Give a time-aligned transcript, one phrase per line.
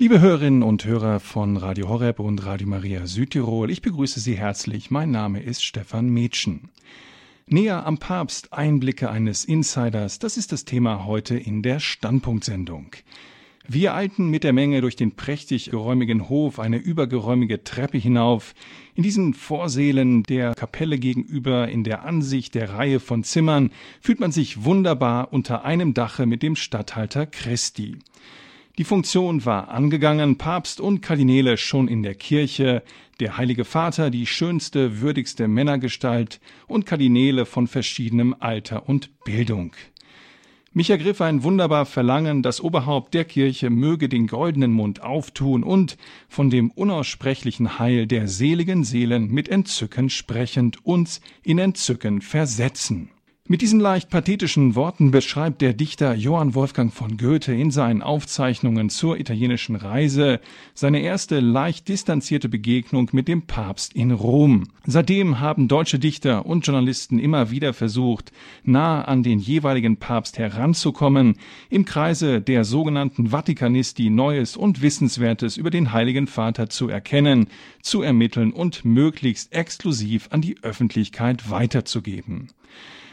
[0.00, 4.92] Liebe Hörerinnen und Hörer von Radio Horeb und Radio Maria Südtirol, ich begrüße Sie herzlich.
[4.92, 6.68] Mein Name ist Stefan Mädchen.
[7.48, 12.92] Näher am Papst Einblicke eines Insiders, das ist das Thema heute in der Standpunktsendung.
[13.66, 18.54] Wir eilten mit der Menge durch den prächtig geräumigen Hof eine übergeräumige Treppe hinauf.
[18.94, 24.30] In diesen Vorsälen der Kapelle gegenüber, in der Ansicht der Reihe von Zimmern, fühlt man
[24.30, 27.98] sich wunderbar unter einem Dache mit dem Statthalter Christi.
[28.78, 32.84] Die Funktion war angegangen, Papst und Kardinäle schon in der Kirche,
[33.18, 36.38] der Heilige Vater die schönste, würdigste Männergestalt
[36.68, 39.72] und Kardinäle von verschiedenem Alter und Bildung.
[40.72, 45.96] Mich ergriff ein wunderbar Verlangen, das Oberhaupt der Kirche möge den goldenen Mund auftun und
[46.28, 53.10] von dem unaussprechlichen Heil der seligen Seelen mit Entzücken sprechend uns in Entzücken versetzen.
[53.50, 58.90] Mit diesen leicht pathetischen Worten beschreibt der Dichter Johann Wolfgang von Goethe in seinen Aufzeichnungen
[58.90, 60.40] zur italienischen Reise
[60.74, 64.64] seine erste leicht distanzierte Begegnung mit dem Papst in Rom.
[64.84, 68.32] Seitdem haben deutsche Dichter und Journalisten immer wieder versucht,
[68.64, 71.36] nah an den jeweiligen Papst heranzukommen,
[71.70, 77.46] im Kreise der sogenannten Vatikanisti Neues und Wissenswertes über den Heiligen Vater zu erkennen,
[77.80, 82.48] zu ermitteln und möglichst exklusiv an die Öffentlichkeit weiterzugeben.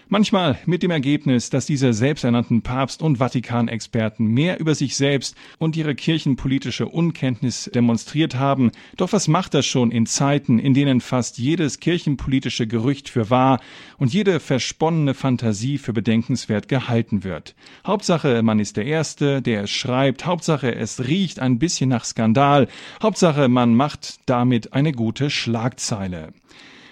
[0.07, 5.75] Manchmal mit dem Ergebnis, dass diese selbsternannten Papst- und Vatikanexperten mehr über sich selbst und
[5.75, 8.69] ihre kirchenpolitische Unkenntnis demonstriert haben.
[8.97, 13.59] Doch was macht das schon in Zeiten, in denen fast jedes kirchenpolitische Gerücht für wahr
[13.97, 17.55] und jede versponnene Fantasie für bedenkenswert gehalten wird?
[17.85, 20.27] Hauptsache, man ist der Erste, der es schreibt.
[20.27, 22.67] Hauptsache, es riecht ein bisschen nach Skandal.
[23.01, 26.31] Hauptsache, man macht damit eine gute Schlagzeile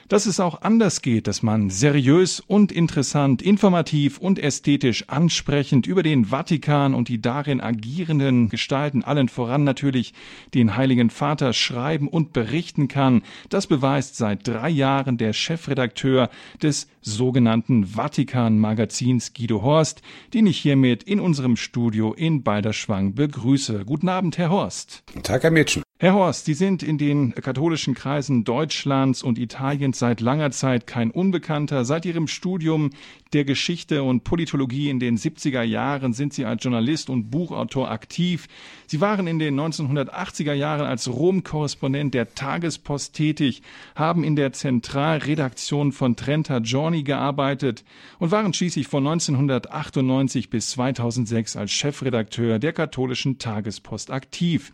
[0.07, 6.03] dass es auch anders geht, dass man seriös und interessant, informativ und ästhetisch ansprechend über
[6.03, 10.13] den Vatikan und die darin agierenden Gestalten, allen voran natürlich
[10.53, 16.29] den Heiligen Vater, schreiben und berichten kann, das beweist seit drei Jahren der Chefredakteur
[16.61, 20.01] des sogenannten Vatikan-Magazins Guido Horst,
[20.33, 23.83] den ich hiermit in unserem Studio in Balderschwang begrüße.
[23.85, 25.03] Guten Abend, Herr Horst.
[25.07, 25.83] Guten Tag, Herr Mädchen.
[26.03, 31.11] Herr Horst, Sie sind in den katholischen Kreisen Deutschlands und Italiens seit langer Zeit kein
[31.11, 31.85] Unbekannter.
[31.85, 32.89] Seit Ihrem Studium
[33.33, 38.47] der Geschichte und Politologie in den 70er Jahren sind Sie als Journalist und Buchautor aktiv.
[38.87, 43.61] Sie waren in den 1980er Jahren als Rom-Korrespondent der Tagespost tätig,
[43.95, 47.83] haben in der Zentralredaktion von Trenta Giorni gearbeitet
[48.19, 54.71] und waren schließlich von 1998 bis 2006 als Chefredakteur der katholischen Tagespost aktiv.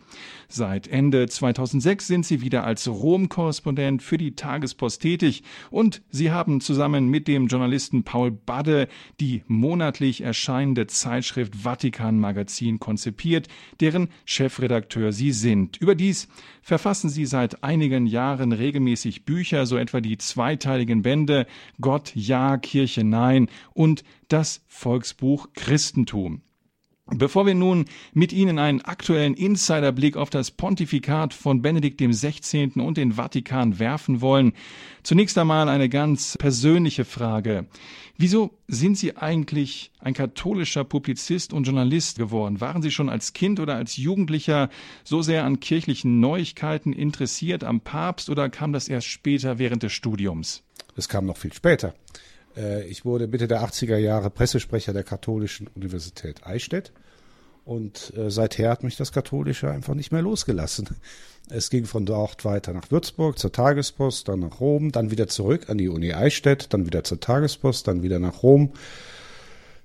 [0.48, 6.60] Seit Ende 2006 sind Sie wieder als Rom-Korrespondent für die Tagespost tätig und Sie haben
[6.60, 8.88] zusammen mit dem Journalisten Paul Badde
[9.20, 13.46] die monatlich erscheinende Zeitschrift Vatikan Magazin konzipiert,
[13.78, 15.76] deren Chefredakteur Sie sind.
[15.76, 16.26] Überdies
[16.60, 21.46] verfassen Sie seit einigen Jahren regelmäßig Bücher, so etwa die zweiteiligen Bände
[21.80, 26.42] Gott ja, Kirche nein und das Volksbuch Christentum.
[27.12, 32.70] Bevor wir nun mit Ihnen einen aktuellen Insiderblick auf das Pontifikat von Benedikt XVI.
[32.76, 34.52] und den Vatikan werfen wollen,
[35.02, 37.66] zunächst einmal eine ganz persönliche Frage.
[38.16, 42.60] Wieso sind Sie eigentlich ein katholischer Publizist und Journalist geworden?
[42.60, 44.70] Waren Sie schon als Kind oder als Jugendlicher
[45.02, 49.92] so sehr an kirchlichen Neuigkeiten interessiert, am Papst, oder kam das erst später während des
[49.92, 50.62] Studiums?
[50.96, 51.94] Es kam noch viel später.
[52.56, 56.92] Äh, ich wurde Mitte der 80er Jahre Pressesprecher der Katholischen Universität Eichstätt.
[57.70, 60.88] Und äh, seither hat mich das Katholische einfach nicht mehr losgelassen.
[61.48, 65.70] Es ging von dort weiter nach Würzburg zur Tagespost, dann nach Rom, dann wieder zurück
[65.70, 68.72] an die Uni Eichstätt, dann wieder zur Tagespost, dann wieder nach Rom.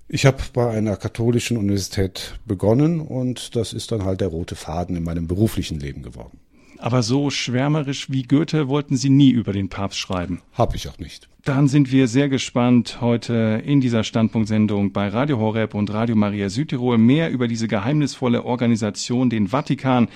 [0.07, 4.95] Ich habe bei einer katholischen Universität begonnen und das ist dann halt der rote Faden
[4.95, 6.39] in meinem beruflichen Leben geworden.
[6.79, 10.41] Aber so schwärmerisch wie Goethe wollten Sie nie über den Papst schreiben.
[10.53, 11.29] Hab ich auch nicht.
[11.45, 16.49] Dann sind wir sehr gespannt, heute in dieser Standpunktsendung bei Radio Horeb und Radio Maria
[16.49, 20.07] Südtirol mehr über diese geheimnisvolle Organisation, den Vatikan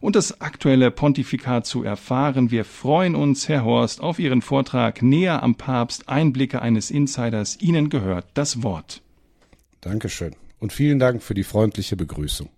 [0.00, 2.50] und das aktuelle Pontifikat zu erfahren.
[2.50, 7.58] Wir freuen uns, Herr Horst, auf Ihren Vortrag Näher am Papst, Einblicke eines Insiders.
[7.60, 9.02] Ihnen gehört das Wort.
[9.82, 12.48] Dankeschön und vielen Dank für die freundliche Begrüßung.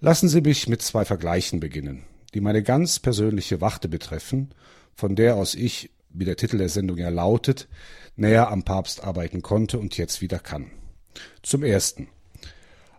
[0.00, 2.04] Lassen Sie mich mit zwei Vergleichen beginnen
[2.34, 4.54] die meine ganz persönliche Warte betreffen,
[4.94, 7.68] von der aus ich, wie der Titel der Sendung ja lautet,
[8.16, 10.70] näher am Papst arbeiten konnte und jetzt wieder kann.
[11.42, 12.08] Zum ersten.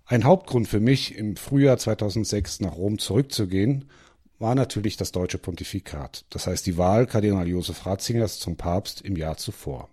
[0.05, 3.89] Ein Hauptgrund für mich, im Frühjahr 2006 nach Rom zurückzugehen,
[4.39, 9.15] war natürlich das deutsche Pontifikat, das heißt die Wahl Kardinal Josef Ratzingers zum Papst im
[9.15, 9.89] Jahr zuvor.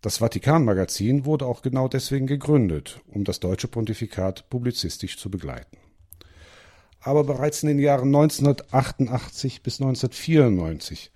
[0.00, 5.78] Das Vatikan-Magazin wurde auch genau deswegen gegründet, um das deutsche Pontifikat publizistisch zu begleiten.
[7.04, 11.12] Aber bereits in den Jahren 1988 bis 1994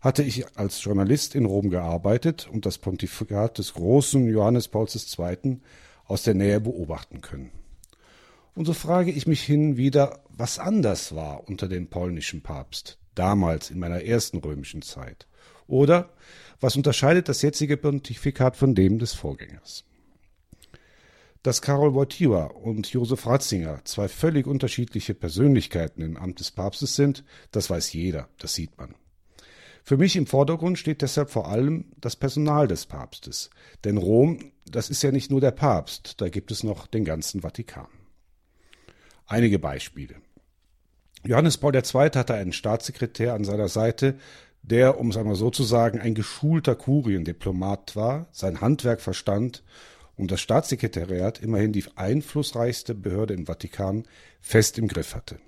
[0.00, 5.60] hatte ich als Journalist in Rom gearbeitet und das Pontifikat des großen Johannes Pauls II.
[6.06, 7.50] aus der Nähe beobachten können.
[8.54, 13.70] Und so frage ich mich hin wieder, was anders war unter dem polnischen Papst, damals
[13.70, 15.26] in meiner ersten römischen Zeit.
[15.66, 16.10] Oder
[16.60, 19.84] was unterscheidet das jetzige Pontifikat von dem des Vorgängers?
[21.42, 27.24] Dass Karol Wojtyła und Josef Ratzinger zwei völlig unterschiedliche Persönlichkeiten im Amt des Papstes sind,
[27.50, 28.94] das weiß jeder, das sieht man.
[29.82, 33.50] Für mich im Vordergrund steht deshalb vor allem das Personal des Papstes.
[33.82, 37.40] Denn Rom, das ist ja nicht nur der Papst, da gibt es noch den ganzen
[37.40, 37.88] Vatikan.
[39.26, 40.16] Einige Beispiele.
[41.24, 41.82] Johannes Paul II.
[41.92, 44.18] hatte einen Staatssekretär an seiner Seite,
[44.62, 49.64] der, um es einmal so zu sagen, ein geschulter Kuriendiplomat war, sein Handwerk verstand
[50.16, 54.04] und das Staatssekretariat, immerhin die einflussreichste Behörde im Vatikan,
[54.40, 55.38] fest im Griff hatte.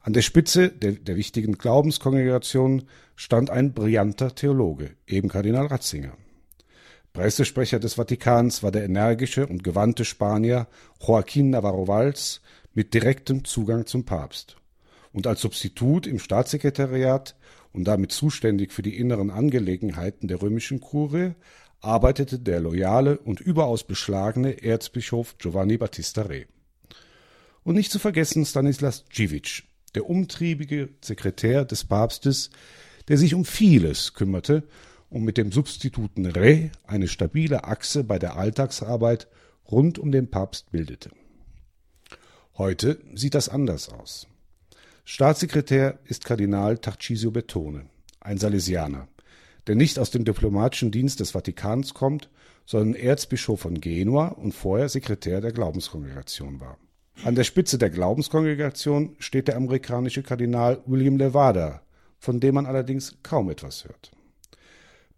[0.00, 2.84] An der Spitze der, der wichtigen Glaubenskongregation
[3.16, 6.16] stand ein brillanter Theologe, eben Kardinal Ratzinger.
[7.12, 10.68] Pressesprecher des Vatikans war der energische und gewandte Spanier
[11.00, 12.42] Joaquín Navarro Valls
[12.74, 14.58] mit direktem Zugang zum Papst.
[15.12, 17.34] Und als Substitut im Staatssekretariat
[17.72, 21.32] und damit zuständig für die inneren Angelegenheiten der römischen Kurie
[21.80, 26.46] arbeitete der loyale und überaus beschlagene Erzbischof Giovanni Battista Re.
[27.62, 29.64] Und nicht zu vergessen Stanislas Dziwic,
[29.94, 32.50] der umtriebige Sekretär des Papstes,
[33.08, 34.64] der sich um vieles kümmerte
[35.10, 39.28] und mit dem Substituten Re eine stabile Achse bei der Alltagsarbeit
[39.70, 41.10] rund um den Papst bildete.
[42.58, 44.26] Heute sieht das anders aus.
[45.04, 47.86] Staatssekretär ist Kardinal Tarcisio Bertone,
[48.20, 49.08] ein Salesianer,
[49.66, 52.30] der nicht aus dem diplomatischen Dienst des Vatikans kommt,
[52.64, 56.78] sondern Erzbischof von Genua und vorher Sekretär der Glaubenskongregation war.
[57.24, 61.82] An der Spitze der Glaubenskongregation steht der amerikanische Kardinal William Levada,
[62.18, 64.10] von dem man allerdings kaum etwas hört.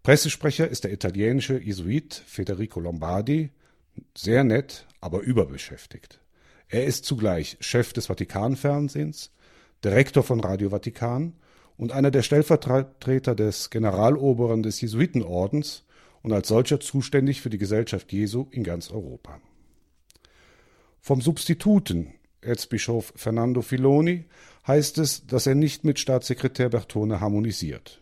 [0.03, 3.49] Pressesprecher ist der italienische Jesuit Federico Lombardi,
[4.15, 6.21] sehr nett, aber überbeschäftigt.
[6.69, 9.31] Er ist zugleich Chef des Vatikanfernsehens,
[9.83, 11.33] Direktor von Radio Vatikan
[11.79, 15.85] und einer der Stellvertreter des Generaloberen des Jesuitenordens
[16.21, 19.39] und als solcher zuständig für die Gesellschaft Jesu in ganz Europa.
[20.99, 24.25] Vom Substituten Erzbischof Fernando Filoni
[24.67, 28.01] heißt es, dass er nicht mit Staatssekretär Bertone harmonisiert.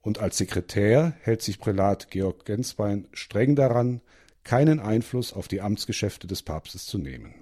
[0.00, 4.02] Und als Sekretär hält sich Prälat Georg Genswein streng daran,
[4.44, 7.34] keinen Einfluss auf die Amtsgeschäfte des Papstes zu nehmen.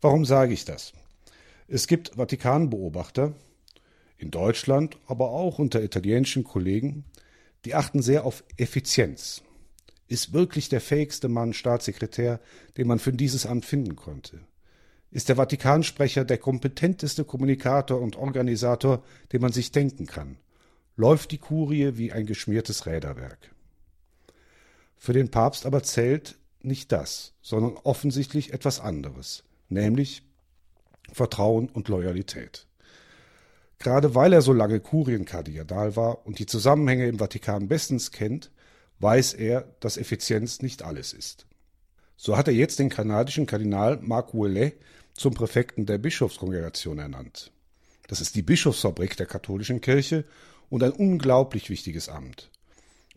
[0.00, 0.92] Warum sage ich das?
[1.66, 3.34] Es gibt Vatikanbeobachter,
[4.18, 7.04] in Deutschland, aber auch unter italienischen Kollegen,
[7.64, 9.42] die achten sehr auf Effizienz
[10.08, 12.40] ist wirklich der fähigste Mann Staatssekretär,
[12.76, 14.40] den man für dieses Amt finden konnte.
[15.10, 20.38] Ist der Vatikansprecher der kompetenteste Kommunikator und Organisator, den man sich denken kann.
[20.96, 23.54] Läuft die Kurie wie ein geschmiertes Räderwerk.
[24.96, 30.22] Für den Papst aber zählt nicht das, sondern offensichtlich etwas anderes, nämlich
[31.12, 32.66] Vertrauen und Loyalität.
[33.78, 38.50] Gerade weil er so lange Kurienkardinal war und die Zusammenhänge im Vatikan bestens kennt,
[38.98, 41.46] weiß er, dass Effizienz nicht alles ist.
[42.16, 44.74] So hat er jetzt den kanadischen Kardinal Marc Ouellet
[45.14, 47.52] zum Präfekten der Bischofskongregation ernannt.
[48.08, 50.24] Das ist die Bischofsfabrik der katholischen Kirche
[50.68, 52.50] und ein unglaublich wichtiges Amt.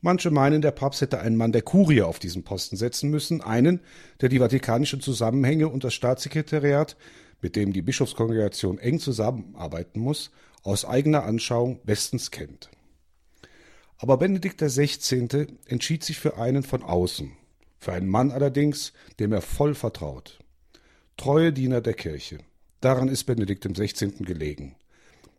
[0.01, 3.82] Manche meinen, der Papst hätte einen Mann der Kurie auf diesen Posten setzen müssen, einen,
[4.20, 6.98] der die vatikanischen Zusammenhänge und das Staatssekretariat,
[7.39, 10.32] mit dem die Bischofskongregation eng zusammenarbeiten muss,
[10.63, 12.70] aus eigener Anschauung bestens kennt.
[13.98, 15.48] Aber Benedikt XVI.
[15.68, 17.34] entschied sich für einen von außen,
[17.77, 20.39] für einen Mann allerdings, dem er voll vertraut.
[21.18, 22.39] Treue Diener der Kirche.
[22.80, 24.24] Daran ist Benedikt XVI.
[24.24, 24.75] gelegen.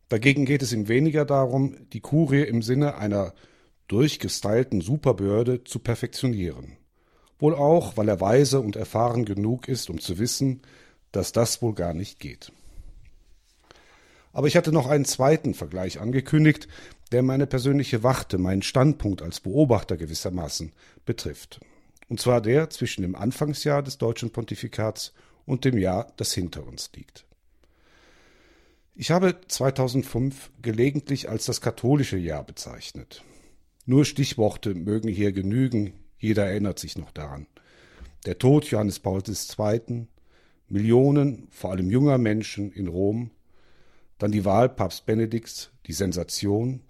[0.09, 3.35] Dagegen geht es ihm weniger darum, die Kurie im Sinne einer
[3.89, 6.77] durchgestylten Superbehörde zu perfektionieren.
[7.39, 10.63] Wohl auch, weil er weise und erfahren genug ist, um zu wissen,
[11.11, 12.53] dass das wohl gar nicht geht.
[14.33, 16.69] Aber ich hatte noch einen zweiten Vergleich angekündigt,
[17.13, 20.73] der meine persönliche Wachte, meinen Standpunkt als Beobachter gewissermaßen
[21.05, 21.61] betrifft.
[22.09, 25.13] Und zwar der zwischen dem Anfangsjahr des deutschen Pontifikats
[25.45, 27.27] und dem Jahr, das hinter uns liegt.
[28.95, 33.23] Ich habe 2005 gelegentlich als das katholische Jahr bezeichnet.
[33.87, 37.47] Nur Stichworte mögen hier genügen, jeder erinnert sich noch daran.
[38.27, 40.07] Der Tod Johannes Paul II.,
[40.69, 43.31] Millionen, vor allem junger Menschen in Rom,
[44.23, 46.81] dann die Wahl Papst Benedikts, die Sensation,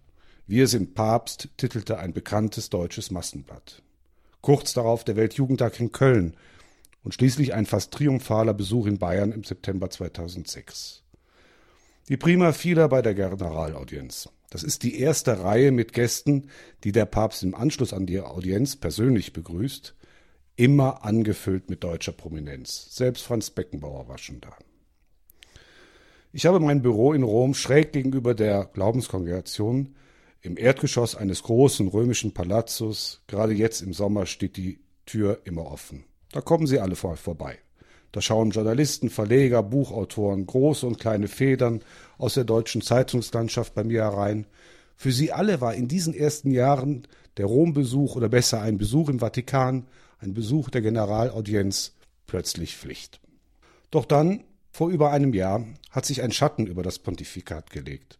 [0.46, 3.82] wir sind Papst titelte ein bekanntes deutsches Massenblatt.
[4.42, 6.36] Kurz darauf der Weltjugendtag in Köln
[7.02, 11.04] und schließlich ein fast triumphaler Besuch in Bayern im September 2006.
[12.08, 14.28] Die Prima filer bei der Generalaudienz.
[14.50, 16.48] Das ist die erste Reihe mit Gästen,
[16.84, 19.94] die der Papst im Anschluss an die Audienz persönlich begrüßt,
[20.56, 22.88] immer angefüllt mit deutscher Prominenz.
[22.90, 24.54] Selbst Franz Beckenbauer war schon da.
[26.34, 29.94] Ich habe mein Büro in Rom schräg gegenüber der Glaubenskongregation
[30.40, 33.20] im Erdgeschoss eines großen römischen Palazzos.
[33.26, 36.04] Gerade jetzt im Sommer steht die Tür immer offen.
[36.32, 37.58] Da kommen sie alle vor vorbei.
[38.12, 41.80] Da schauen Journalisten, Verleger, Buchautoren, große und kleine Federn
[42.16, 44.46] aus der deutschen Zeitungslandschaft bei mir herein.
[44.96, 49.18] Für sie alle war in diesen ersten Jahren der Rombesuch oder besser ein Besuch im
[49.18, 49.86] Vatikan,
[50.18, 51.92] ein Besuch der Generalaudienz
[52.26, 53.20] plötzlich Pflicht.
[53.90, 58.18] Doch dann, vor über einem Jahr, hat sich ein Schatten über das Pontifikat gelegt.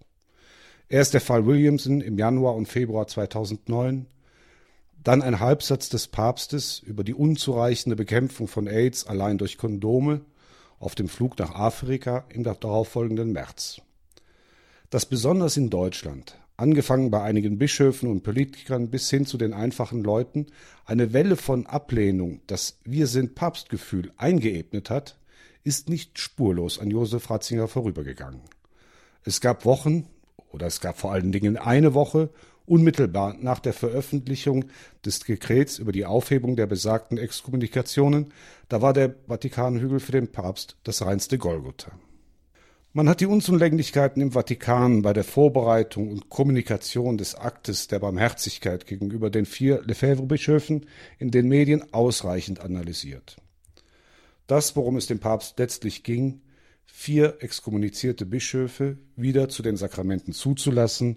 [0.88, 4.06] Erst der Fall Williamson im Januar und Februar 2009,
[5.02, 10.20] dann ein Halbsatz des Papstes über die unzureichende Bekämpfung von AIDS allein durch Kondome
[10.78, 13.80] auf dem Flug nach Afrika im darauffolgenden März.
[14.90, 20.04] Dass besonders in Deutschland, angefangen bei einigen Bischöfen und Politikern bis hin zu den einfachen
[20.04, 20.46] Leuten,
[20.84, 25.16] eine Welle von Ablehnung, das Wir sind Papstgefühl eingeebnet hat,
[25.64, 28.40] ist nicht spurlos an Josef Ratzinger vorübergegangen.
[29.24, 30.08] Es gab Wochen,
[30.50, 32.30] oder es gab vor allen Dingen eine Woche,
[32.64, 34.66] Unmittelbar nach der Veröffentlichung
[35.04, 38.32] des Dekrets über die Aufhebung der besagten Exkommunikationen,
[38.68, 41.90] da war der Vatikanhügel für den Papst das reinste Golgotha.
[42.92, 48.86] Man hat die Unzulänglichkeiten im Vatikan bei der Vorbereitung und Kommunikation des Aktes der Barmherzigkeit
[48.86, 50.86] gegenüber den vier Lefebvre-Bischöfen
[51.18, 53.38] in den Medien ausreichend analysiert.
[54.52, 56.42] Das, worum es dem Papst letztlich ging,
[56.84, 61.16] vier exkommunizierte Bischöfe wieder zu den Sakramenten zuzulassen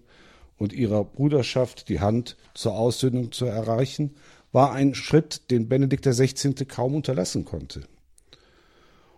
[0.56, 4.16] und ihrer Bruderschaft die Hand zur Aussöhnung zu erreichen,
[4.54, 6.54] war ein Schritt, den Benedikt XVI.
[6.66, 7.82] kaum unterlassen konnte.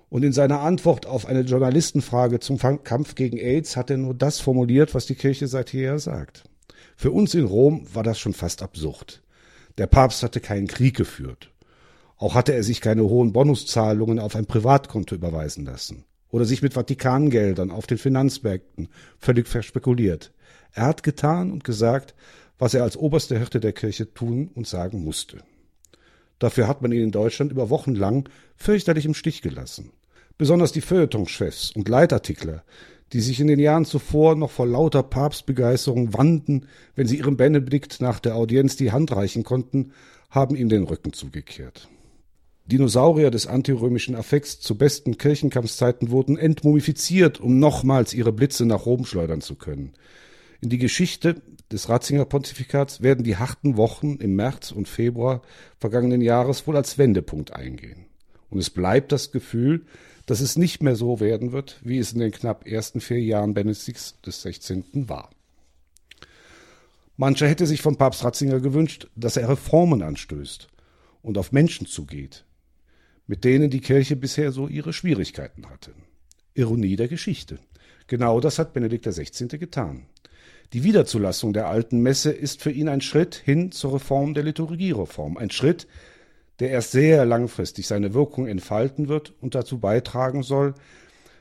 [0.10, 4.40] Und in seiner Antwort auf eine Journalistenfrage zum Kampf gegen AIDS hat er nur das
[4.40, 6.46] formuliert, was die Kirche seit jeher sagt.
[6.96, 9.22] Für uns in Rom war das schon fast absurd.
[9.78, 11.52] Der Papst hatte keinen Krieg geführt.
[12.18, 16.74] Auch hatte er sich keine hohen Bonuszahlungen auf ein Privatkonto überweisen lassen oder sich mit
[16.74, 20.34] Vatikangeldern auf den Finanzmärkten völlig verspekuliert.
[20.74, 22.16] Er hat getan und gesagt,
[22.58, 25.44] was er als oberste Hirte der Kirche tun und sagen musste.
[26.40, 29.92] Dafür hat man ihn in Deutschland über Wochen lang fürchterlich im Stich gelassen.
[30.38, 32.64] Besonders die Feuilletonchefs und Leitartikler,
[33.14, 38.02] die sich in den Jahren zuvor noch vor lauter Papstbegeisterung wanden, wenn sie ihrem Benedikt
[38.02, 39.94] nach der Audienz die Hand reichen konnten,
[40.30, 41.88] haben ihm den Rücken zugekehrt.
[42.68, 49.06] Dinosaurier des antirömischen Affekts zu besten Kirchenkampfzeiten wurden entmumifiziert, um nochmals ihre Blitze nach Rom
[49.06, 49.94] schleudern zu können.
[50.60, 55.42] In die Geschichte des Ratzinger Pontifikats werden die harten Wochen im März und Februar
[55.80, 58.06] vergangenen Jahres wohl als Wendepunkt eingehen.
[58.50, 59.86] Und es bleibt das Gefühl,
[60.26, 63.54] dass es nicht mehr so werden wird, wie es in den knapp ersten vier Jahren
[63.54, 65.08] Benedikts des 16.
[65.08, 65.30] war.
[67.16, 70.68] Mancher hätte sich von Papst Ratzinger gewünscht, dass er Reformen anstößt
[71.22, 72.46] und auf Menschen zugeht,
[73.28, 75.92] mit denen die Kirche bisher so ihre Schwierigkeiten hatte.
[76.54, 77.60] Ironie der Geschichte.
[78.08, 79.48] Genau das hat Benedikt XVI.
[79.60, 80.08] getan.
[80.74, 85.38] Die Wiederzulassung der alten Messe ist für ihn ein Schritt hin zur Reform der Liturgiereform,
[85.38, 85.88] ein Schritt,
[86.60, 90.74] der erst sehr langfristig seine Wirkung entfalten wird und dazu beitragen soll,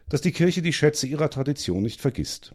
[0.09, 2.55] dass die Kirche die Schätze ihrer Tradition nicht vergisst.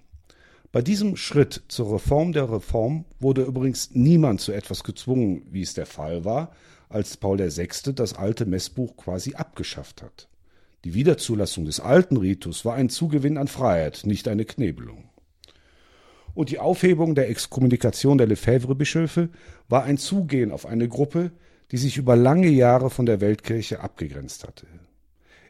[0.71, 5.73] Bei diesem Schritt zur Reform der Reform wurde übrigens niemand zu etwas gezwungen, wie es
[5.73, 6.53] der Fall war,
[6.93, 7.93] als Paul VI.
[7.93, 10.27] das alte Messbuch quasi abgeschafft hat.
[10.83, 15.11] Die Wiederzulassung des alten Ritus war ein Zugewinn an Freiheit, nicht eine Knebelung
[16.33, 19.29] und die Aufhebung der Exkommunikation der Lefebvre-Bischöfe
[19.67, 21.31] war ein Zugehen auf eine Gruppe,
[21.71, 24.67] die sich über lange Jahre von der Weltkirche abgegrenzt hatte.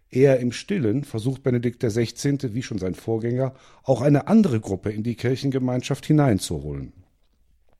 [0.09, 5.03] Eher im Stillen versucht Benedikt XVI., wie schon sein Vorgänger, auch eine andere Gruppe in
[5.03, 6.91] die Kirchengemeinschaft hineinzuholen.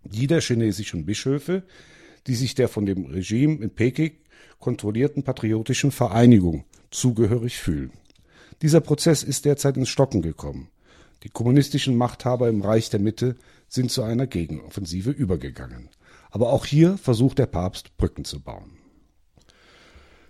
[0.04, 1.64] Die der chinesischen Bischöfe,
[2.28, 4.12] die sich der von dem Regime in Peking
[4.60, 7.92] kontrollierten patriotischen Vereinigung zugehörig fühlen.
[8.62, 10.70] Dieser Prozess ist derzeit ins Stocken gekommen.
[11.24, 13.36] Die kommunistischen Machthaber im Reich der Mitte
[13.68, 15.90] sind zu einer Gegenoffensive übergegangen.
[16.30, 18.78] Aber auch hier versucht der Papst Brücken zu bauen.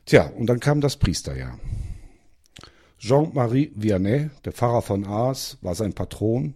[0.05, 1.59] Tja, und dann kam das Priesterjahr.
[2.97, 6.53] Jean-Marie Vianney, der Pfarrer von Ars, war sein Patron,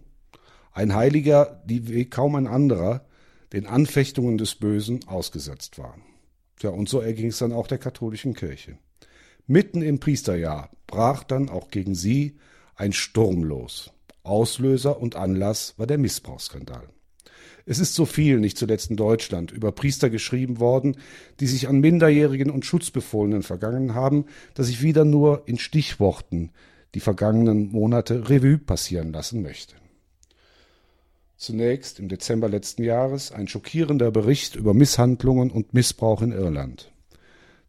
[0.72, 3.05] ein Heiliger, die wie kaum ein anderer
[3.52, 5.96] den Anfechtungen des Bösen ausgesetzt war.
[6.58, 8.78] Tja, und so erging es dann auch der katholischen Kirche.
[9.46, 12.38] Mitten im Priesterjahr brach dann auch gegen sie
[12.74, 13.92] ein Sturm los.
[14.22, 16.88] Auslöser und Anlass war der Missbrauchsskandal.
[17.64, 20.96] Es ist so viel, nicht zuletzt in Deutschland, über Priester geschrieben worden,
[21.40, 26.52] die sich an Minderjährigen und Schutzbefohlenen vergangen haben, dass ich wieder nur in Stichworten
[26.94, 29.74] die vergangenen Monate Revue passieren lassen möchte.
[31.36, 36.92] Zunächst im Dezember letzten Jahres ein schockierender Bericht über Misshandlungen und Missbrauch in Irland.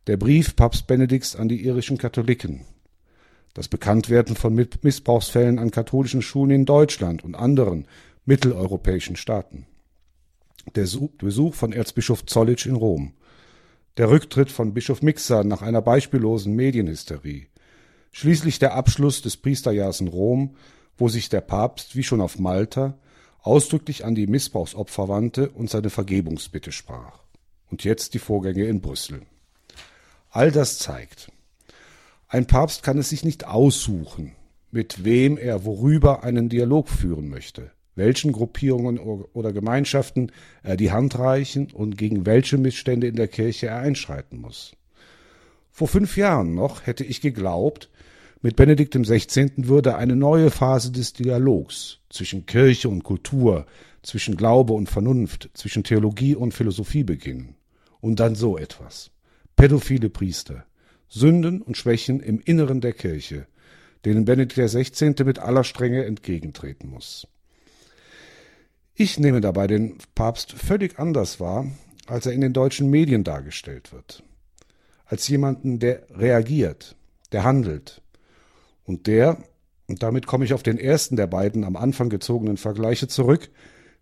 [0.08, 2.62] Der Brief Papst Benedikts an die irischen Katholiken.
[3.54, 7.88] Das Bekanntwerden von Missbrauchsfällen an katholischen Schulen in Deutschland und anderen
[8.24, 9.66] mitteleuropäischen Staaten.
[10.76, 13.14] Der Besuch von Erzbischof Zollitsch in Rom.
[13.98, 17.48] Der Rücktritt von Bischof Mixer nach einer beispiellosen Medienhysterie.
[18.12, 20.56] Schließlich der Abschluss des Priesterjahrs in Rom,
[20.98, 22.98] wo sich der Papst, wie schon auf Malta,
[23.48, 27.22] ausdrücklich an die Missbrauchsopfer wandte und seine Vergebungsbitte sprach.
[27.72, 29.22] Und jetzt die Vorgänge in Brüssel.
[30.30, 31.32] All das zeigt,
[32.27, 34.36] ein Papst kann es sich nicht aussuchen,
[34.72, 41.18] mit wem er worüber einen Dialog führen möchte, welchen Gruppierungen oder Gemeinschaften er die Hand
[41.18, 44.75] reichen und gegen welche Missstände in der Kirche er einschreiten muss.
[45.72, 47.89] Vor fünf Jahren noch hätte ich geglaubt,
[48.41, 49.51] mit Benedikt XVI.
[49.58, 53.65] würde eine neue Phase des Dialogs zwischen Kirche und Kultur,
[54.03, 57.56] zwischen Glaube und Vernunft, zwischen Theologie und Philosophie beginnen.
[58.00, 59.12] Und dann so etwas.
[59.56, 60.65] Pädophile Priester,
[61.10, 63.48] Sünden und Schwächen im Inneren der Kirche,
[64.06, 65.24] denen Benedikt XVI.
[65.24, 67.27] mit aller Strenge entgegentreten muss.
[68.94, 71.67] Ich nehme dabei den Papst völlig anders wahr,
[72.06, 74.24] als er in den deutschen Medien dargestellt wird.
[75.06, 76.96] Als jemanden, der reagiert,
[77.32, 78.01] der handelt,
[78.88, 79.38] und der,
[79.88, 83.50] und damit komme ich auf den ersten der beiden am Anfang gezogenen Vergleiche zurück,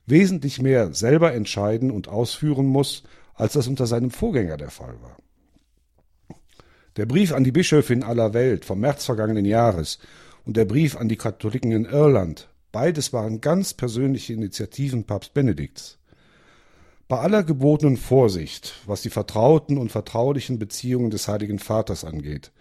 [0.05, 5.17] wesentlich mehr selber entscheiden und ausführen muss, als das unter seinem Vorgänger der Fall war.
[6.95, 9.99] Der Brief an die Bischöfe in aller Welt vom März vergangenen Jahres
[10.45, 15.97] und der Brief an die Katholiken in Irland, beides waren ganz persönliche Initiativen Papst Benedikts.
[17.07, 22.51] Bei aller gebotenen Vorsicht, was die vertrauten und vertraulichen Beziehungen des Heiligen Vaters angeht,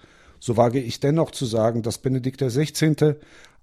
[0.44, 3.14] so wage ich dennoch zu sagen, dass Benedikt XVI.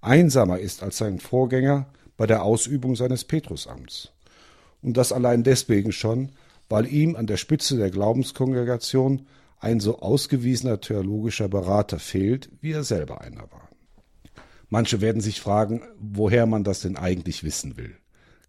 [0.01, 1.85] einsamer ist als sein Vorgänger
[2.17, 4.09] bei der Ausübung seines Petrusamts.
[4.81, 6.29] Und das allein deswegen schon,
[6.69, 9.27] weil ihm an der Spitze der Glaubenskongregation
[9.59, 13.69] ein so ausgewiesener theologischer Berater fehlt, wie er selber einer war.
[14.69, 17.95] Manche werden sich fragen, woher man das denn eigentlich wissen will.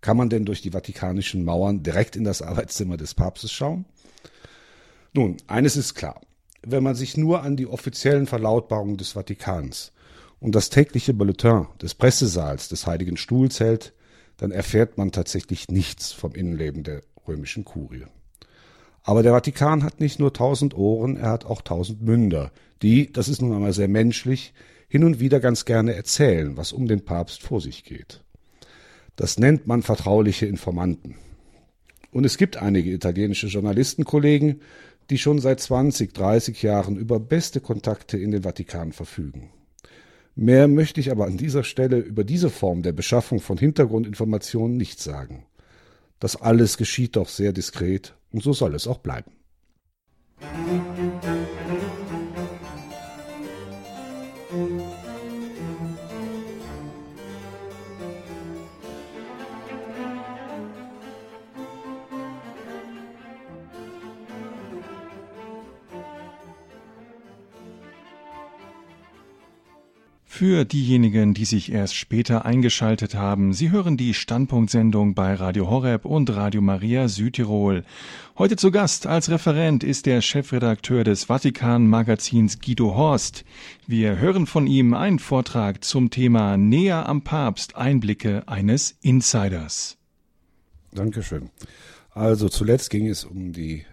[0.00, 3.84] Kann man denn durch die vatikanischen Mauern direkt in das Arbeitszimmer des Papstes schauen?
[5.12, 6.18] Nun, eines ist klar
[6.64, 9.92] wenn man sich nur an die offiziellen Verlautbarungen des Vatikans
[10.40, 13.92] und das tägliche Bulletin des Pressesaals des Heiligen Stuhls hält,
[14.36, 18.06] dann erfährt man tatsächlich nichts vom Innenleben der römischen Kurie.
[19.04, 23.28] Aber der Vatikan hat nicht nur tausend Ohren, er hat auch tausend Münder, die, das
[23.28, 24.52] ist nun einmal sehr menschlich,
[24.88, 28.22] hin und wieder ganz gerne erzählen, was um den Papst vor sich geht.
[29.16, 31.16] Das nennt man vertrauliche Informanten.
[32.10, 34.60] Und es gibt einige italienische Journalistenkollegen,
[35.10, 39.50] die schon seit 20, 30 Jahren über beste Kontakte in den Vatikan verfügen.
[40.34, 45.00] Mehr möchte ich aber an dieser Stelle über diese Form der Beschaffung von Hintergrundinformationen nicht
[45.00, 45.44] sagen.
[46.20, 49.32] Das alles geschieht doch sehr diskret und so soll es auch bleiben.
[50.40, 51.41] Musik
[70.34, 76.06] Für diejenigen, die sich erst später eingeschaltet haben, Sie hören die Standpunktsendung bei Radio Horeb
[76.06, 77.84] und Radio Maria Südtirol.
[78.38, 83.44] Heute zu Gast als Referent ist der Chefredakteur des Vatikan Magazins Guido Horst.
[83.86, 89.98] Wir hören von ihm einen Vortrag zum Thema Näher am Papst Einblicke eines Insiders.
[90.94, 91.50] Dankeschön.
[92.10, 93.84] Also zuletzt ging es um die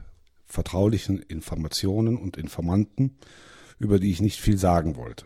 [0.45, 3.17] vertraulichen Informationen und Informanten,
[3.77, 5.25] über die ich nicht viel sagen wollte.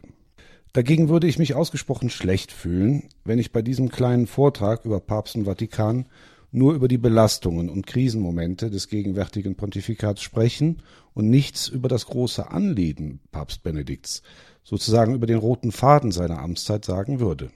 [0.74, 5.36] Dagegen würde ich mich ausgesprochen schlecht fühlen, wenn ich bei diesem kleinen Vortrag über Papst
[5.36, 6.08] und Vatikan
[6.52, 10.82] nur über die Belastungen und Krisenmomente des gegenwärtigen Pontifikats sprechen
[11.14, 14.24] und nichts über das große Anliegen Papst Benedikts,
[14.64, 17.52] sozusagen über den roten Faden seiner Amtszeit sagen würde.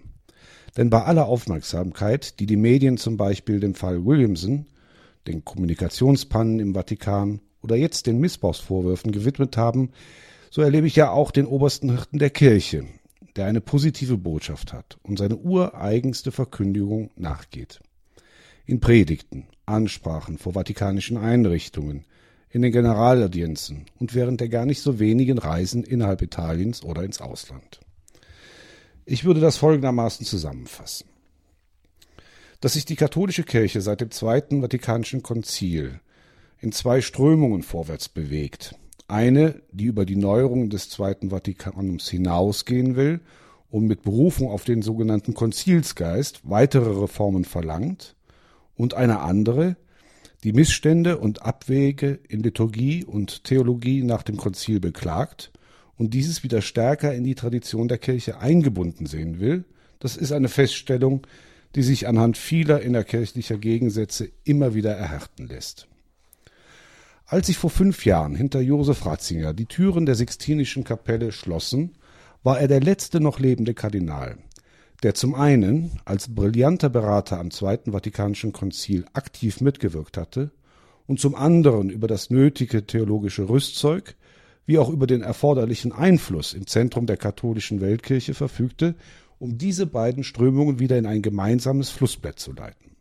[0.78, 4.68] Denn bei aller Aufmerksamkeit, die die Medien zum Beispiel dem Fall Williamson,
[5.26, 9.90] den Kommunikationspannen im Vatikan oder jetzt den Missbrauchsvorwürfen gewidmet haben,
[10.52, 12.86] so erlebe ich ja auch den obersten Hirten der Kirche,
[13.38, 17.80] der eine positive Botschaft hat und seine ureigenste Verkündigung nachgeht.
[18.66, 22.06] In Predigten, Ansprachen vor vatikanischen Einrichtungen,
[22.50, 27.22] in den Generalaudienzen und während der gar nicht so wenigen Reisen innerhalb Italiens oder ins
[27.22, 27.80] Ausland.
[29.06, 31.08] Ich würde das folgendermaßen zusammenfassen.
[32.60, 36.00] Dass sich die katholische Kirche seit dem Zweiten Vatikanischen Konzil
[36.60, 38.76] in zwei Strömungen vorwärts bewegt,
[39.08, 43.22] eine, die über die Neuerungen des Zweiten Vatikanums hinausgehen will
[43.70, 48.16] und mit Berufung auf den sogenannten Konzilsgeist weitere Reformen verlangt
[48.76, 49.78] und eine andere,
[50.44, 55.52] die Missstände und Abwege in Liturgie und Theologie nach dem Konzil beklagt
[55.98, 59.66] und dieses wieder stärker in die Tradition der Kirche eingebunden sehen will,
[60.00, 61.26] das ist eine Feststellung,
[61.76, 65.88] die sich anhand vieler innerkirchlicher Gegensätze immer wieder erhärten lässt.
[67.30, 71.98] Als sich vor fünf Jahren hinter Josef Ratzinger die Türen der Sixtinischen Kapelle schlossen,
[72.42, 74.38] war er der letzte noch lebende Kardinal,
[75.04, 80.52] der zum einen als brillanter Berater am Zweiten Vatikanischen Konzil aktiv mitgewirkt hatte
[81.06, 84.16] und zum anderen über das nötige theologische Rüstzeug
[84.66, 88.96] wie auch über den erforderlichen Einfluss im Zentrum der katholischen Weltkirche verfügte,
[89.38, 92.96] um diese beiden Strömungen wieder in ein gemeinsames Flussbett zu leiten.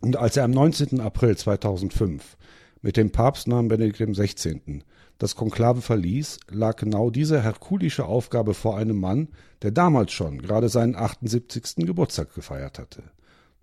[0.00, 1.00] Und als er am 19.
[1.00, 2.36] April 2005
[2.82, 4.82] mit dem Papstnamen Benedikt XVI.
[5.18, 9.28] das Konklave verließ, lag genau diese herkulische Aufgabe vor einem Mann,
[9.62, 11.86] der damals schon gerade seinen 78.
[11.86, 13.04] Geburtstag gefeiert hatte.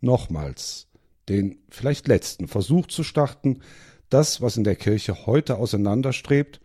[0.01, 0.88] Nochmals
[1.27, 3.60] den vielleicht letzten Versuch zu starten,
[4.10, 6.60] das, was in der Kirche heute auseinanderstrebt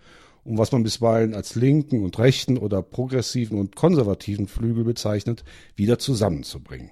[0.45, 5.45] und was man bisweilen als linken und rechten oder progressiven und konservativen Flügel bezeichnet,
[5.77, 6.91] wieder zusammenzubringen.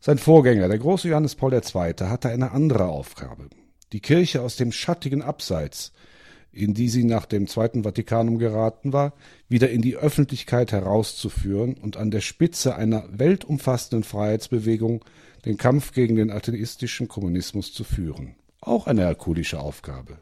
[0.00, 3.50] Sein Vorgänger, der große Johannes Paul II., hatte eine andere Aufgabe.
[3.92, 5.92] Die Kirche aus dem schattigen Abseits,
[6.52, 9.12] in die sie nach dem Zweiten Vatikanum geraten war,
[9.48, 15.04] wieder in die Öffentlichkeit herauszuführen und an der Spitze einer weltumfassenden Freiheitsbewegung
[15.44, 18.34] den Kampf gegen den atheistischen Kommunismus zu führen.
[18.60, 20.18] Auch eine herkulische Aufgabe.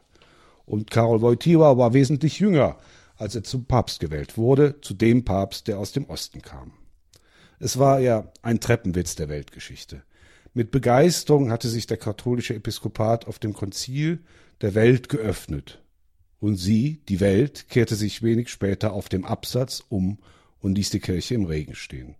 [0.65, 2.77] Und Karol Wojtyła war wesentlich jünger,
[3.17, 6.71] als er zum Papst gewählt wurde, zu dem Papst, der aus dem Osten kam.
[7.59, 10.03] Es war ja ein Treppenwitz der Weltgeschichte.
[10.53, 14.19] Mit Begeisterung hatte sich der katholische Episkopat auf dem Konzil
[14.61, 15.81] der Welt geöffnet.
[16.39, 20.17] Und sie, die Welt, kehrte sich wenig später auf dem Absatz um
[20.59, 22.15] und ließ die Kirche im Regen stehen.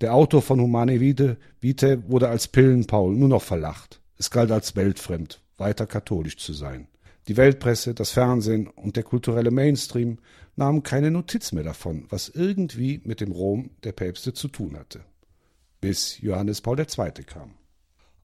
[0.00, 4.00] Der Autor von Humane Vitae wurde als Pillenpaul nur noch verlacht.
[4.18, 6.88] Es galt als weltfremd, weiter katholisch zu sein.
[7.28, 10.18] Die Weltpresse, das Fernsehen und der kulturelle Mainstream
[10.56, 15.00] nahmen keine Notiz mehr davon, was irgendwie mit dem Rom der Päpste zu tun hatte.
[15.84, 17.24] Bis Johannes Paul II.
[17.26, 17.50] kam.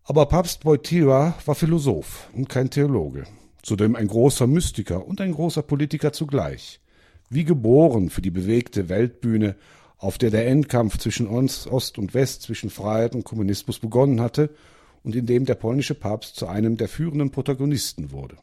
[0.05, 3.25] Aber Papst Wojtyła war Philosoph und kein Theologe,
[3.62, 6.81] zudem ein großer Mystiker und ein großer Politiker zugleich.
[7.29, 9.57] Wie geboren für die bewegte Weltbühne,
[9.99, 14.49] auf der der Endkampf zwischen Ost und West, zwischen Freiheit und Kommunismus begonnen hatte
[15.03, 18.38] und in dem der polnische Papst zu einem der führenden Protagonisten wurde.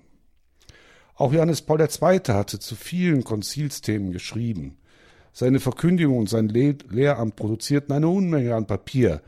[1.15, 2.19] Auch Johannes Paul II.
[2.35, 4.77] hatte zu vielen Konzilsthemen geschrieben.
[5.39, 9.21] Seine Verkündigung und sein Le Lehramt produzierten eine Unmenge an Papier,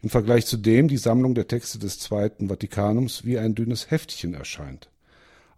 [0.00, 4.32] im Vergleich zu dem die Sammlung der Texte des Zweiten Vatikanums wie ein dünnes Heftchen
[4.32, 4.88] erscheint.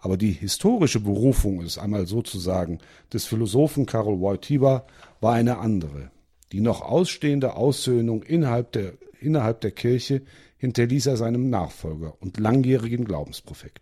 [0.00, 2.80] Aber die historische Berufung, es einmal so zu sagen,
[3.12, 4.86] des Philosophen Karol Wojtyła
[5.20, 6.10] war eine andere.
[6.50, 10.22] Die noch ausstehende Aussöhnung innerhalb der, innerhalb der Kirche
[10.58, 13.80] hinterließ er seinem Nachfolger und langjährigen Glaubensprophet.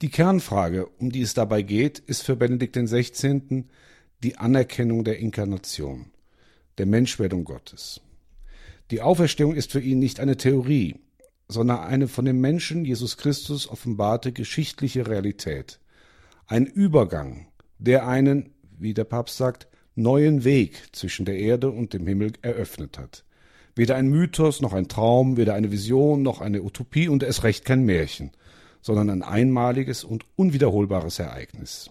[0.00, 3.64] Die Kernfrage, um die es dabei geht, ist für Benedikt XVI.
[4.22, 6.10] Die Anerkennung der Inkarnation,
[6.78, 8.00] der Menschwerdung Gottes.
[8.90, 10.96] Die Auferstehung ist für ihn nicht eine Theorie,
[11.48, 15.80] sondern eine von dem Menschen Jesus Christus offenbarte geschichtliche Realität.
[16.46, 17.48] Ein Übergang,
[17.78, 22.98] der einen, wie der Papst sagt, neuen Weg zwischen der Erde und dem Himmel eröffnet
[22.98, 23.24] hat.
[23.74, 27.64] Weder ein Mythos noch ein Traum, weder eine Vision noch eine Utopie und erst recht
[27.64, 28.30] kein Märchen–
[28.86, 31.90] sondern ein einmaliges und unwiederholbares Ereignis.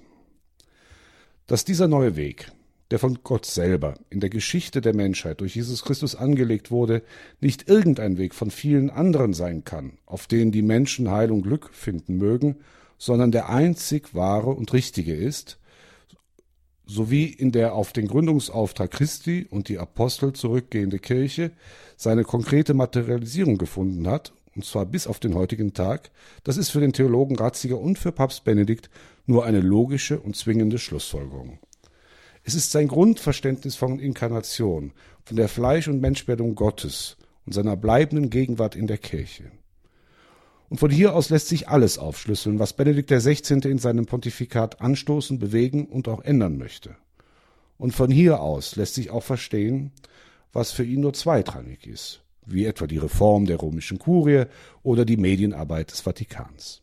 [1.48, 2.52] Dass dieser neue Weg,
[2.90, 7.04] der von Gott selber in der Geschichte der Menschheit durch Jesus Christus angelegt wurde,
[7.40, 11.70] nicht irgendein Weg von vielen anderen sein kann, auf denen die Menschen Heil und Glück
[11.72, 12.58] finden mögen,
[12.98, 15.60] sondern der einzig wahre und richtige ist,
[16.88, 21.52] sowie in der auf den Gründungsauftrag Christi und die Apostel zurückgehende Kirche
[21.96, 26.12] seine konkrete Materialisierung gefunden hat und zwar bis auf den heutigen Tag,
[26.44, 28.90] das ist für den Theologen Ratziger und für Papst Benedikt
[29.26, 31.60] nur eine logische und zwingende Schlussfolgerung.
[32.44, 38.30] Es ist sein Grundverständnis von Inkarnation, von der Fleisch- und Menschwerdung Gottes und seiner bleibenden
[38.30, 39.52] Gegenwart in der Kirche.
[40.70, 43.70] Und von hier aus lässt sich alles aufschlüsseln, was Benedikt XVI.
[43.70, 46.96] in seinem Pontifikat anstoßen, bewegen und auch ändern möchte.
[47.78, 49.92] Und von hier aus lässt sich auch verstehen,
[50.54, 54.46] was für ihn nur zweitrangig ist, wie etwa die Reform der römischen Kurie
[54.84, 56.82] oder die Medienarbeit des Vatikans.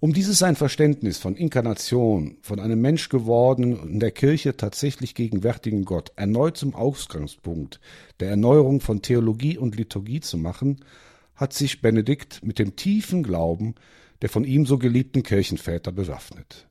[0.00, 5.14] Um dieses sein Verständnis von Inkarnation, von einem Mensch gewordenen und in der Kirche tatsächlich
[5.14, 7.80] gegenwärtigen Gott erneut zum Ausgangspunkt
[8.20, 10.84] der Erneuerung von Theologie und Liturgie zu machen,
[11.36, 13.74] hat sich Benedikt mit dem tiefen Glauben
[14.22, 16.66] der von ihm so geliebten Kirchenväter bewaffnet.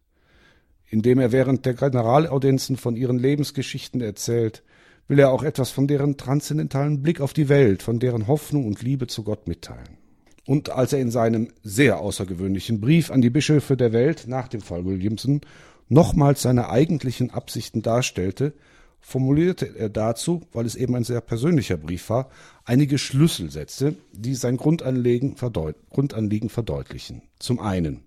[0.90, 4.64] Indem er während der Generalaudienzen von ihren Lebensgeschichten erzählt,
[5.08, 8.82] will er auch etwas von deren transzendentalen Blick auf die Welt, von deren Hoffnung und
[8.82, 10.03] Liebe zu Gott mitteilen.
[10.46, 14.62] Und als er in seinem sehr außergewöhnlichen Brief an die Bischöfe der Welt nach dem
[14.62, 15.42] Fall Williamson
[15.88, 18.54] nochmals seine eigentlichen Absichten darstellte,
[19.00, 22.30] formulierte er dazu, weil es eben ein sehr persönlicher Brief war,
[22.66, 27.22] einige Schlüsselsätze, die sein Grundanliegen, verdeut Grundanliegen verdeutlichen.
[27.38, 28.02] Zum einen,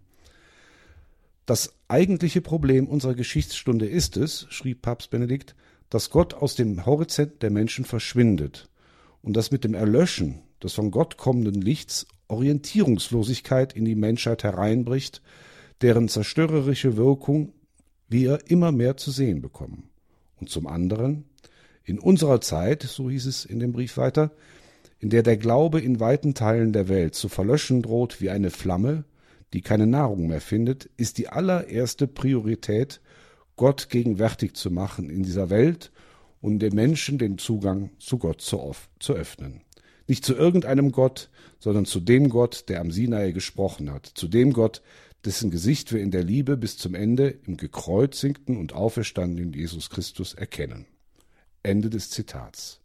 [1.44, 5.54] das eigentliche Problem unserer Geschichtsstunde ist es, schrieb Papst Benedikt,
[5.90, 8.68] dass Gott aus dem Horizont der Menschen verschwindet
[9.22, 15.22] und dass mit dem Erlöschen des von Gott kommenden Lichts Orientierungslosigkeit in die Menschheit hereinbricht,
[15.80, 17.52] deren zerstörerische Wirkung
[18.08, 19.88] wir immer mehr zu sehen bekommen.
[20.40, 21.24] Und zum anderen,
[21.84, 24.32] in unserer Zeit, so hieß es in dem Brief weiter,
[24.98, 29.04] in der der Glaube in weiten Teilen der Welt zu verlöschen droht wie eine Flamme,
[29.52, 33.00] die keine Nahrung mehr findet, ist die allererste Priorität,
[33.56, 35.92] Gott gegenwärtig zu machen in dieser Welt
[36.40, 38.74] und den Menschen den Zugang zu Gott zu,
[39.14, 39.62] öffnen.
[40.08, 44.52] Nicht zu irgendeinem Gott, sondern zu dem Gott, der am Sinai gesprochen hat, zu dem
[44.52, 44.82] Gott,
[45.24, 50.34] dessen Gesicht wir in der Liebe bis zum Ende im gekreuzigten und auferstandenen Jesus Christus
[50.34, 50.86] erkennen.
[51.62, 52.80] Ende des Zitats.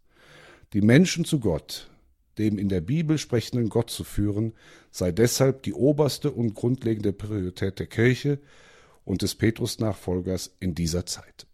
[0.73, 1.91] Die Menschen zu Gott,
[2.37, 4.53] dem in der Bibel sprechenden Gott zu führen,
[4.89, 8.39] sei deshalb die oberste und grundlegende Priorität der Kirche
[9.05, 11.45] und des Petrus-Nachfolgers in dieser Zeit.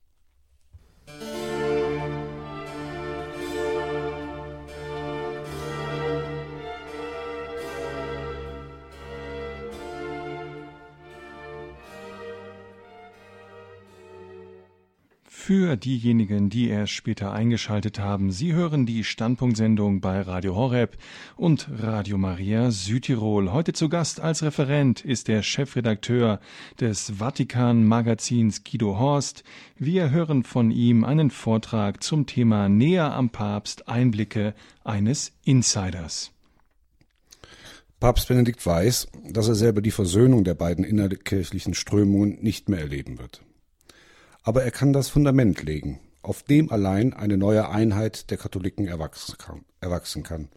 [15.48, 20.98] Für diejenigen, die erst später eingeschaltet haben, Sie hören die Standpunktsendung bei Radio Horeb
[21.38, 23.54] und Radio Maria Südtirol.
[23.54, 26.42] Heute zu Gast als Referent ist der Chefredakteur
[26.82, 29.46] des Vatikan Magazins Guido Horst.
[29.78, 36.34] Wir hören von ihm einen Vortrag zum Thema Näher am Papst Einblicke eines Insiders.
[38.02, 43.18] Papst Benedikt weiß, dass er selber die Versöhnung der beiden innerkirchlichen Strömungen nicht mehr erleben
[43.18, 43.47] wird
[44.48, 50.24] aber er kann das Fundament legen, auf dem allein eine neue Einheit der Katholiken erwachsen
[50.24, 50.48] kann.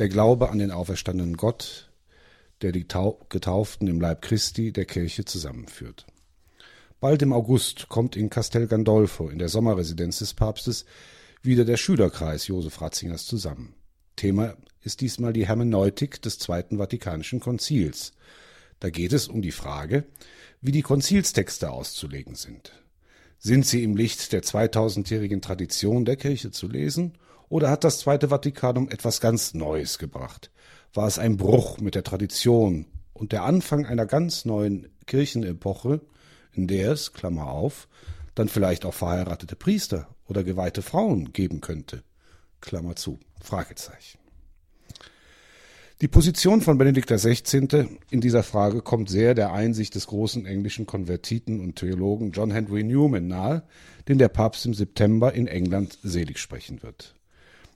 [0.00, 1.88] Der Glaube an den auferstandenen Gott,
[2.62, 2.84] der die
[3.28, 6.04] Getauften im Leib Christi der Kirche zusammenführt.
[6.98, 10.84] Bald im August kommt in Castel Gandolfo, in der Sommerresidenz des Papstes,
[11.40, 13.72] wieder der Schülerkreis Josef Ratzingers zusammen.
[14.16, 18.14] Thema ist diesmal die Hermeneutik des Zweiten Vatikanischen Konzils.
[18.80, 20.06] Da geht es um die Frage,
[20.60, 22.72] wie die Konzilstexte auszulegen sind.
[23.40, 27.16] Sind sie im Licht der 2000-jährigen Tradition der Kirche zu lesen?
[27.48, 30.50] Oder hat das Zweite Vatikanum etwas ganz Neues gebracht?
[30.92, 36.00] War es ein Bruch mit der Tradition und der Anfang einer ganz neuen Kirchenepoche,
[36.52, 37.88] in der es, Klammer auf,
[38.34, 42.02] dann vielleicht auch verheiratete Priester oder geweihte Frauen geben könnte?
[42.60, 43.20] Klammer zu.
[43.40, 44.18] Fragezeichen.
[46.00, 47.88] Die Position von Benedikt XVI.
[48.08, 52.84] in dieser Frage kommt sehr der Einsicht des großen englischen Konvertiten und Theologen John Henry
[52.84, 53.64] Newman nahe,
[54.06, 57.16] den der Papst im September in England selig sprechen wird.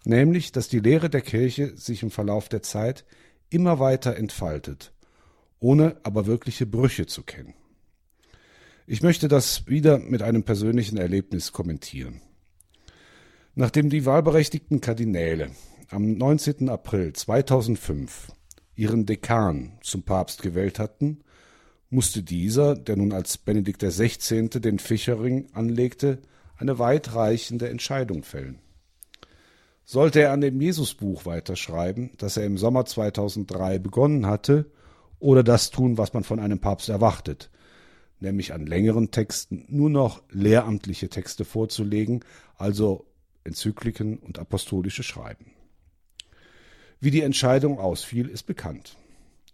[0.05, 3.05] Nämlich, dass die Lehre der Kirche sich im Verlauf der Zeit
[3.51, 4.93] immer weiter entfaltet,
[5.59, 7.55] ohne aber wirkliche Brüche zu kennen.
[8.87, 12.21] Ich möchte das wieder mit einem persönlichen Erlebnis kommentieren.
[13.57, 15.51] Nachdem die wahlberechtigten Kardinäle
[15.92, 16.70] am 19.
[16.70, 18.33] April 2005
[18.74, 21.20] ihren Dekan zum Papst gewählt hatten,
[21.90, 24.48] musste dieser, der nun als Benedikt XVI.
[24.48, 26.22] den Fischerring anlegte,
[26.57, 28.61] eine weitreichende Entscheidung fällen.
[29.85, 34.70] Sollte er an dem Jesusbuch weiterschreiben, das er im Sommer 2003 begonnen hatte,
[35.18, 37.50] oder das tun, was man von einem Papst erwartet,
[38.18, 42.24] nämlich an längeren Texten nur noch lehramtliche Texte vorzulegen,
[42.57, 43.05] also
[43.44, 45.52] Enzykliken und apostolische Schreiben.
[47.03, 48.97] Wie die Entscheidung ausfiel, ist bekannt.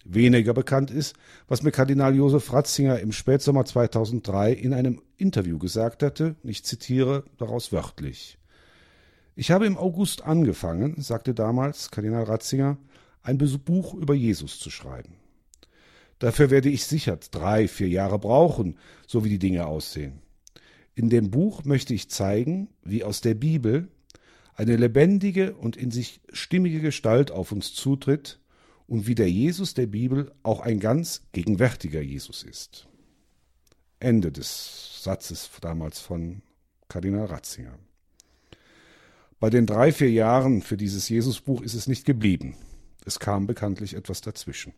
[0.05, 6.03] Weniger bekannt ist, was mir Kardinal Josef Ratzinger im Spätsommer 2003 in einem Interview gesagt
[6.03, 8.37] hatte, ich zitiere daraus wörtlich.
[9.35, 12.77] Ich habe im August angefangen, sagte damals Kardinal Ratzinger,
[13.23, 15.15] ein Buch über Jesus zu schreiben.
[16.19, 20.21] Dafür werde ich sicher drei, vier Jahre brauchen, so wie die Dinge aussehen.
[20.95, 23.89] In dem Buch möchte ich zeigen, wie aus der Bibel
[24.59, 28.41] eine lebendige und in sich stimmige Gestalt auf uns zutritt
[28.89, 32.89] und wie der Jesus der Bibel auch ein ganz gegenwärtiger Jesus ist.
[34.01, 36.43] Ende des Satzes damals von
[36.89, 37.79] Kardinal Ratzinger.
[39.39, 42.57] Bei den drei, vier Jahren für dieses Jesusbuch ist es nicht geblieben.
[43.05, 44.73] Es kam bekanntlich etwas dazwischen.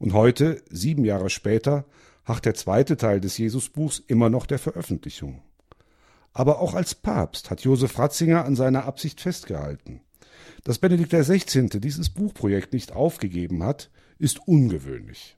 [0.00, 1.84] Und heute, sieben Jahre später,
[2.24, 5.42] harrt der zweite Teil des Jesusbuchs immer noch der Veröffentlichung.
[6.32, 10.00] Aber auch als Papst hat Josef Ratzinger an seiner Absicht festgehalten.
[10.64, 11.80] Dass Benedikt XVI.
[11.80, 15.36] dieses Buchprojekt nicht aufgegeben hat, ist ungewöhnlich.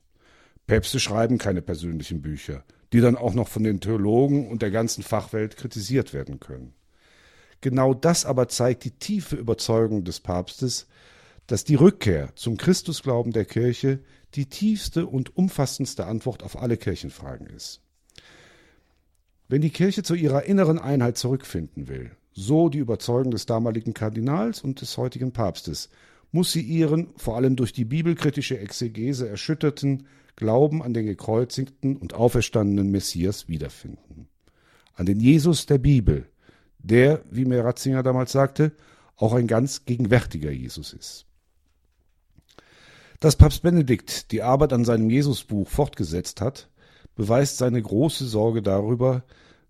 [0.67, 5.03] Päpste schreiben keine persönlichen Bücher, die dann auch noch von den Theologen und der ganzen
[5.03, 6.75] Fachwelt kritisiert werden können.
[7.61, 10.89] Genau das aber zeigt die tiefe Überzeugung des Papstes,
[11.47, 14.01] dass die Rückkehr zum Christusglauben der Kirche
[14.35, 17.81] die tiefste und umfassendste Antwort auf alle Kirchenfragen ist.
[19.53, 24.63] Wenn die Kirche zu ihrer inneren Einheit zurückfinden will, so die Überzeugung des damaligen Kardinals
[24.63, 25.91] und des heutigen Papstes,
[26.31, 32.15] muss sie ihren, vor allem durch die bibelkritische Exegese erschütterten, Glauben an den gekreuzigten und
[32.15, 34.27] auferstandenen Messias wiederfinden.
[34.95, 36.25] An den Jesus der Bibel,
[36.79, 38.73] der, wie mir Ratzinger damals sagte,
[39.17, 41.27] auch ein ganz gegenwärtiger Jesus ist.
[43.21, 46.71] Dass Papst Benedikt die Arbeit an seinem Jesusbuch fortgesetzt hat,
[47.15, 49.25] beweist seine große Sorge darüber,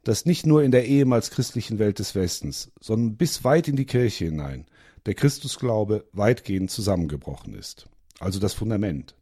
[0.05, 3.87] dass nicht nur in der ehemals christlichen Welt des Westens, sondern bis weit in die
[3.87, 4.67] Kirche hinein
[5.07, 7.89] der Christusglaube weitgehend zusammengebrochen ist,
[8.21, 9.17] also das Fundament.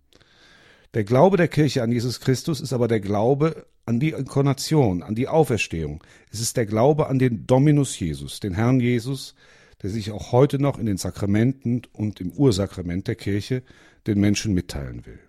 [0.93, 5.15] Der Glaube der Kirche an Jesus Christus ist aber der Glaube an die Inkarnation, an
[5.15, 6.03] die Auferstehung.
[6.31, 9.35] Es ist der Glaube an den Dominus Jesus, den Herrn Jesus,
[9.83, 13.63] der sich auch heute noch in den Sakramenten und im Ursakrament der Kirche
[14.07, 15.21] den Menschen mitteilen will.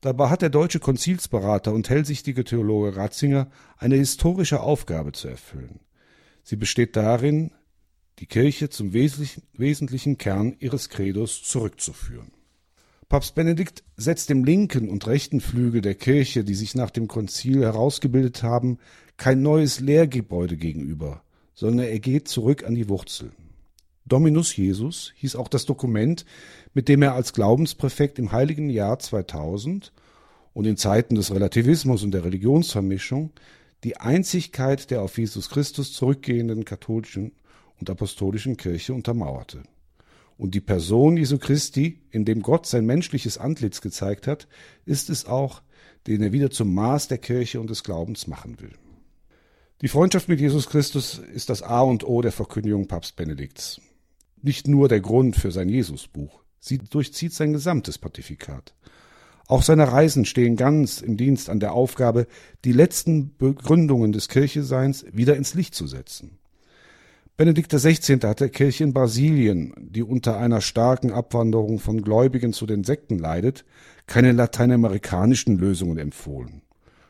[0.00, 5.80] Dabei hat der deutsche Konzilsberater und hellsichtige Theologe Ratzinger eine historische Aufgabe zu erfüllen.
[6.42, 7.52] Sie besteht darin,
[8.18, 12.32] die Kirche zum wesentlichen Kern ihres Credos zurückzuführen.
[13.10, 17.62] Papst Benedikt setzt dem linken und rechten Flügel der Kirche, die sich nach dem Konzil
[17.62, 18.78] herausgebildet haben,
[19.16, 21.22] kein neues Lehrgebäude gegenüber,
[21.54, 23.32] sondern er geht zurück an die Wurzeln.
[24.06, 26.24] Dominus Jesus hieß auch das Dokument,
[26.74, 29.92] mit dem er als Glaubenspräfekt im heiligen Jahr 2000
[30.52, 33.30] und in Zeiten des Relativismus und der Religionsvermischung
[33.84, 37.32] die Einzigkeit der auf Jesus Christus zurückgehenden katholischen
[37.80, 39.62] und apostolischen Kirche untermauerte.
[40.36, 44.48] Und die Person Jesu Christi, in dem Gott sein menschliches Antlitz gezeigt hat,
[44.86, 45.62] ist es auch,
[46.06, 48.72] den er wieder zum Maß der Kirche und des Glaubens machen will.
[49.82, 53.80] Die Freundschaft mit Jesus Christus ist das A und O der Verkündigung Papst Benedikts.
[54.42, 56.42] Nicht nur der Grund für sein Jesusbuch.
[56.60, 58.74] Sie durchzieht sein gesamtes Pontifikat.
[59.48, 62.28] Auch seine Reisen stehen ganz im Dienst an der Aufgabe,
[62.64, 66.38] die letzten Begründungen des Kircheseins wieder ins Licht zu setzen.
[67.36, 68.20] Benedikt XVI.
[68.22, 73.18] hat der Kirche in Brasilien, die unter einer starken Abwanderung von Gläubigen zu den Sekten
[73.18, 73.64] leidet,
[74.06, 76.62] keine lateinamerikanischen Lösungen empfohlen.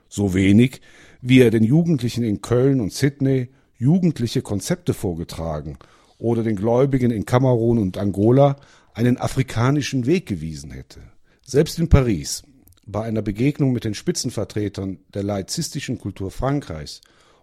[0.08, 0.80] So wenig,
[1.20, 5.78] wie er den Jugendlichen in Köln und Sydney jugendliche Konzepte vorgetragen
[6.18, 8.56] oder den Gläubigen in Kamerun und Angola
[8.94, 11.00] einen afrikanischen Weg gewiesen hätte.
[11.42, 12.42] Selbst in Paris,
[12.87, 17.00] bei einer Begegnung mit den Spitzenvertretern der laizistischen Kultur Frankreichs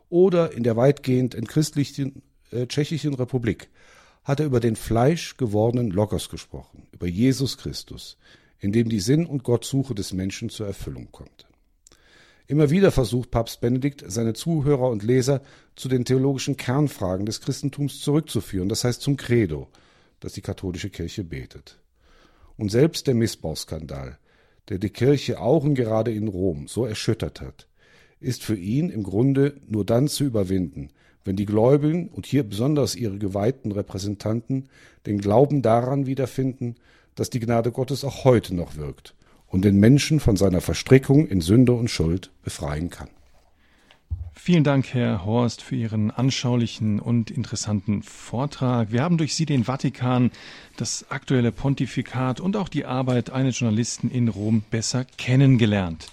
[0.10, 3.70] oder in der weitgehend entchristlichen äh, Tschechischen Republik,
[4.24, 8.18] hat er über den Fleisch gewordenen Logos gesprochen, über Jesus Christus,
[8.60, 11.48] in dem die Sinn- und Gottsuche des Menschen zur Erfüllung kommt.
[12.48, 15.42] Immer wieder versucht Papst Benedikt, seine Zuhörer und Leser
[15.76, 19.70] zu den theologischen Kernfragen des Christentums zurückzuführen, das heißt zum Credo,
[20.20, 21.80] das die katholische Kirche betet.
[22.58, 24.18] Und selbst der Missbrauchsskandal,
[24.70, 27.68] der die Kirche auch und gerade in Rom so erschüttert hat,
[28.20, 30.90] ist für ihn im Grunde nur dann zu überwinden,
[31.24, 34.70] wenn die Gläubigen und hier besonders ihre geweihten Repräsentanten
[35.06, 36.76] den Glauben daran wiederfinden,
[37.16, 39.14] dass die Gnade Gottes auch heute noch wirkt
[39.48, 43.10] und den Menschen von seiner Verstrickung in Sünde und Schuld befreien kann.
[44.40, 48.92] Vielen Dank, Herr Horst, für Ihren anschaulichen und interessanten Vortrag.
[48.92, 50.32] Wir haben durch Sie den Vatikan,
[50.78, 56.10] das aktuelle Pontifikat und auch die Arbeit eines Journalisten in Rom besser kennengelernt.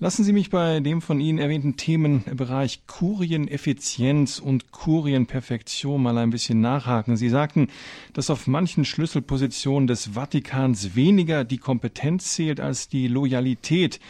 [0.00, 6.60] Lassen Sie mich bei dem von Ihnen erwähnten Themenbereich Kurieneffizienz und Kurienperfektion mal ein bisschen
[6.60, 7.16] nachhaken.
[7.16, 7.68] Sie sagten,
[8.12, 14.00] dass auf manchen Schlüsselpositionen des Vatikans weniger die Kompetenz zählt als die Loyalität.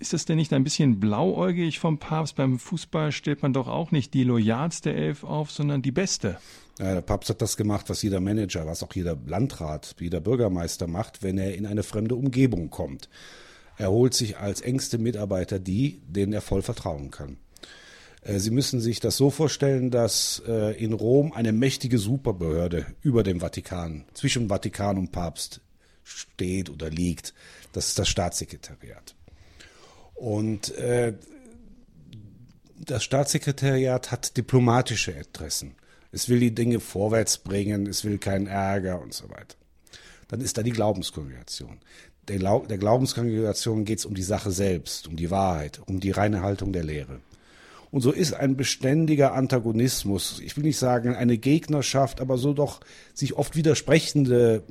[0.00, 2.36] Ist das denn nicht ein bisschen blauäugig vom Papst?
[2.36, 6.38] Beim Fußball stellt man doch auch nicht die loyalste Elf auf, sondern die beste.
[6.78, 10.86] Ja, der Papst hat das gemacht, was jeder Manager, was auch jeder Landrat, jeder Bürgermeister
[10.86, 13.08] macht, wenn er in eine fremde Umgebung kommt.
[13.76, 17.38] Er holt sich als engste Mitarbeiter die, denen er voll vertrauen kann.
[18.22, 23.24] Äh, Sie müssen sich das so vorstellen, dass äh, in Rom eine mächtige Superbehörde über
[23.24, 25.60] dem Vatikan, zwischen Vatikan und Papst
[26.04, 27.34] steht oder liegt.
[27.72, 29.17] Das ist das Staatssekretariat.
[30.18, 31.14] Und äh,
[32.76, 35.74] das Staatssekretariat hat diplomatische Interessen.
[36.10, 39.56] Es will die Dinge vorwärts bringen, es will keinen Ärger und so weiter.
[40.28, 41.80] Dann ist da die Glaubenskongregation
[42.28, 46.42] der, der Glaubenskongregation geht es um die Sache selbst, um die Wahrheit, um die reine
[46.42, 47.20] Haltung der Lehre.
[47.90, 52.80] Und so ist ein beständiger Antagonismus, ich will nicht sagen eine Gegnerschaft, aber so doch
[53.14, 54.62] sich oft widersprechende,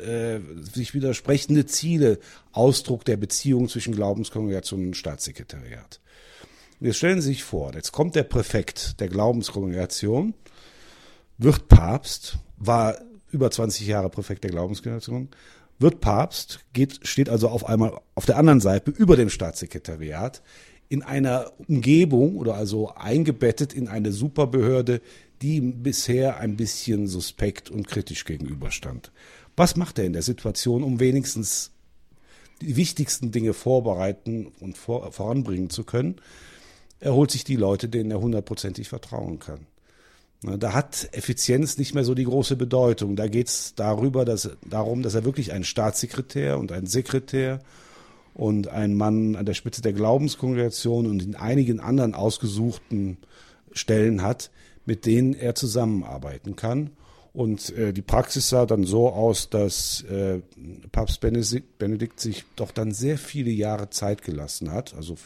[0.00, 0.40] äh,
[0.72, 2.18] sich widersprechende Ziele
[2.52, 6.00] Ausdruck der Beziehung zwischen Glaubenskongregation und Staatssekretariat.
[6.80, 10.34] Und jetzt stellen Sie sich vor, jetzt kommt der Präfekt der Glaubenskongregation,
[11.38, 12.98] wird Papst, war
[13.30, 15.28] über 20 Jahre Präfekt der Glaubenskongregation,
[15.78, 20.42] wird Papst, geht, steht also auf einmal auf der anderen Seite über dem Staatssekretariat
[20.88, 25.00] in einer Umgebung oder also eingebettet in eine Superbehörde,
[25.40, 29.12] die ihm bisher ein bisschen suspekt und kritisch gegenüberstand.
[29.56, 31.70] Was macht er in der Situation, um wenigstens
[32.60, 36.16] die wichtigsten Dinge vorbereiten und vor, voranbringen zu können?
[37.00, 39.66] Er holt sich die Leute, denen er hundertprozentig vertrauen kann.
[40.42, 43.14] Da hat Effizienz nicht mehr so die große Bedeutung.
[43.14, 47.60] Da geht es darüber, dass, darum, dass er wirklich einen Staatssekretär und einen Sekretär
[48.32, 53.18] und einen Mann an der Spitze der Glaubenskongregation und in einigen anderen ausgesuchten
[53.72, 54.50] Stellen hat,
[54.86, 56.90] mit denen er zusammenarbeiten kann.
[57.32, 60.40] Und äh, die Praxis sah dann so aus, dass äh,
[60.90, 64.94] Papst Benedikt, Benedikt sich doch dann sehr viele Jahre Zeit gelassen hat.
[64.94, 65.16] Also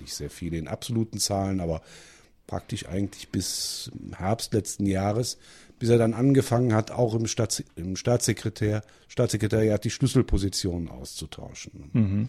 [0.00, 1.82] nicht sehr viele in absoluten Zahlen, aber
[2.46, 5.38] praktisch eigentlich bis Herbst letzten Jahres,
[5.78, 11.90] bis er dann angefangen hat, auch im, Staats, im Staatssekretär, Staatssekretariat die Schlüsselpositionen auszutauschen.
[11.92, 12.28] Mhm.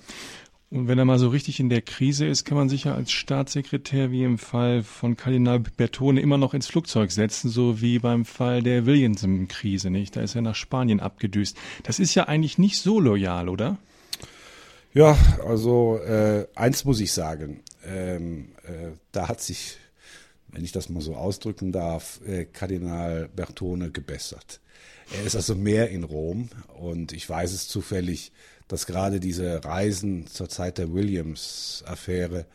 [0.72, 3.11] Und wenn er mal so richtig in der Krise ist, kann man sich ja als
[3.11, 8.24] Staatssekretär wie im Fall von Kardinal Bertone immer noch ins Flugzeug setzen, so wie beim
[8.24, 10.15] Fall der Williamson-Krise, nicht?
[10.15, 11.57] Da ist er nach Spanien abgedüst.
[11.84, 13.78] Das ist ja eigentlich nicht so loyal, oder?
[14.93, 15.17] Ja,
[15.47, 19.78] also äh, eins muss ich sagen, ähm, äh, da hat sich
[20.51, 24.59] wenn ich das mal so ausdrücken darf, äh, Kardinal Bertone gebessert.
[25.17, 26.49] Er ist also mehr in Rom
[26.80, 28.32] und ich weiß es zufällig,
[28.70, 32.45] dass gerade diese Reisen zur Zeit der Williams-Affäre,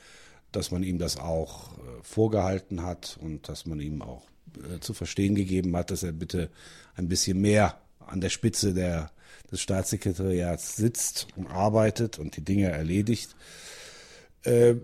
[0.53, 4.23] dass man ihm das auch äh, vorgehalten hat und dass man ihm auch
[4.57, 6.51] äh, zu verstehen gegeben hat, dass er bitte
[6.95, 9.11] ein bisschen mehr an der Spitze der,
[9.51, 13.35] des Staatssekretariats sitzt und arbeitet und die Dinge erledigt.
[14.45, 14.77] Äh,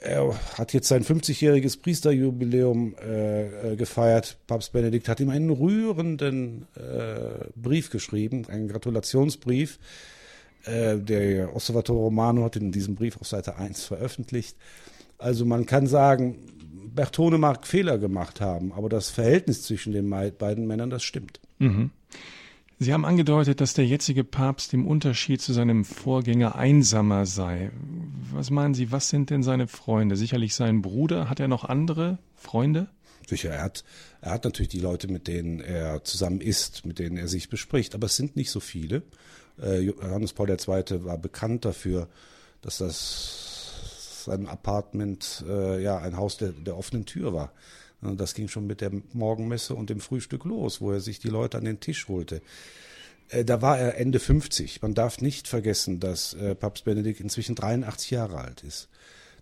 [0.00, 4.38] er hat jetzt sein 50-jähriges Priesterjubiläum äh, gefeiert.
[4.46, 9.78] Papst Benedikt hat ihm einen rührenden äh, Brief geschrieben, einen Gratulationsbrief.
[10.68, 14.56] Äh, der Osservatore Romano hat in diesem Brief auf Seite 1 veröffentlicht.
[15.16, 16.36] Also man kann sagen,
[16.94, 21.40] Bertone mag Fehler gemacht haben, aber das Verhältnis zwischen den beiden Männern, das stimmt.
[21.58, 21.90] Mhm.
[22.80, 27.72] Sie haben angedeutet, dass der jetzige Papst im Unterschied zu seinem Vorgänger einsamer sei.
[28.32, 30.16] Was meinen Sie, was sind denn seine Freunde?
[30.16, 31.28] Sicherlich sein Bruder.
[31.28, 32.88] Hat er noch andere Freunde?
[33.26, 33.84] Sicher, er hat,
[34.20, 37.96] er hat natürlich die Leute, mit denen er zusammen ist, mit denen er sich bespricht,
[37.96, 39.02] aber es sind nicht so viele.
[39.62, 41.04] Äh, Johannes Paul II.
[41.04, 42.08] war bekannt dafür,
[42.62, 47.52] dass das sein Apartment äh, ja ein Haus der, der offenen Tür war.
[48.00, 51.58] Das ging schon mit der Morgenmesse und dem Frühstück los, wo er sich die Leute
[51.58, 52.40] an den Tisch holte.
[53.28, 54.82] Äh, da war er Ende 50.
[54.82, 58.88] Man darf nicht vergessen, dass äh, Papst Benedikt inzwischen 83 Jahre alt ist.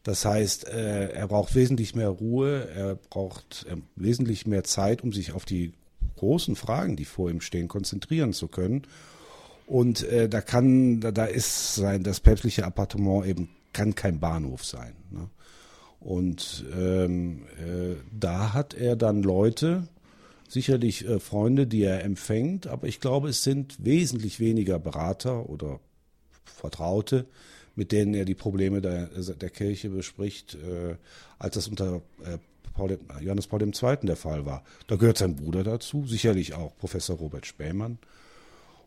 [0.02, 5.32] Das heißt, äh, er braucht wesentlich mehr Ruhe, er braucht wesentlich mehr Zeit, um sich
[5.32, 5.72] auf die
[6.16, 8.86] großen Fragen, die vor ihm stehen, konzentrieren zu können.
[9.66, 14.94] Und da kann, da ist sein, das päpstliche Appartement eben kann kein Bahnhof sein.
[15.10, 15.28] Ne?
[16.00, 19.88] Und ähm, äh, da hat er dann Leute,
[20.48, 25.80] sicherlich äh, Freunde, die er empfängt, aber ich glaube, es sind wesentlich weniger Berater oder
[26.44, 27.26] Vertraute,
[27.74, 30.96] mit denen er die Probleme der, der Kirche bespricht, äh,
[31.38, 32.38] als das unter äh,
[32.72, 33.96] Paul, Johannes Paul II.
[34.02, 34.62] der Fall war.
[34.86, 37.98] Da gehört sein Bruder dazu, sicherlich auch Professor Robert Spähmann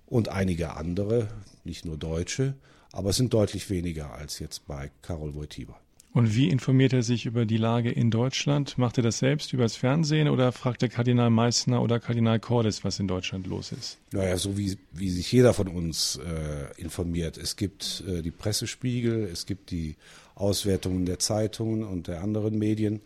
[0.10, 1.28] und einige andere,
[1.64, 2.56] nicht nur Deutsche,
[2.92, 5.80] aber es sind deutlich weniger als jetzt bei Karol Wojtyła.
[6.12, 8.80] Und wie informiert er sich über die Lage in Deutschland?
[8.80, 13.00] Macht er das selbst übers Fernsehen oder fragt der Kardinal Meissner oder Kardinal Cordes, was
[13.00, 14.00] in Deutschland los ist?
[14.12, 17.38] Naja, so wie, wie sich jeder von uns äh, informiert.
[17.38, 19.98] Es gibt äh, die Pressespiegel, es gibt die
[20.34, 23.02] Auswertungen der Zeitungen und der anderen Medien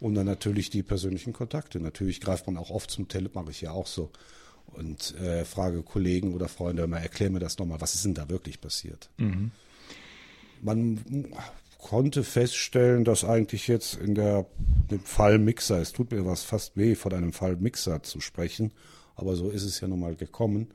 [0.00, 1.78] und dann natürlich die persönlichen Kontakte.
[1.78, 4.10] Natürlich greift man auch oft zum Telefon, mache ich ja auch so,
[4.74, 8.28] und äh, frage Kollegen oder Freunde, mal erklär mir das nochmal, was ist denn da
[8.28, 9.10] wirklich passiert?
[9.18, 9.50] Mhm.
[10.60, 11.32] Man
[11.78, 14.46] konnte feststellen, dass eigentlich jetzt in der,
[14.90, 18.72] dem Fall Mixer, es tut mir was fast weh, von einem Fall Mixer zu sprechen,
[19.16, 20.68] aber so ist es ja nun mal gekommen,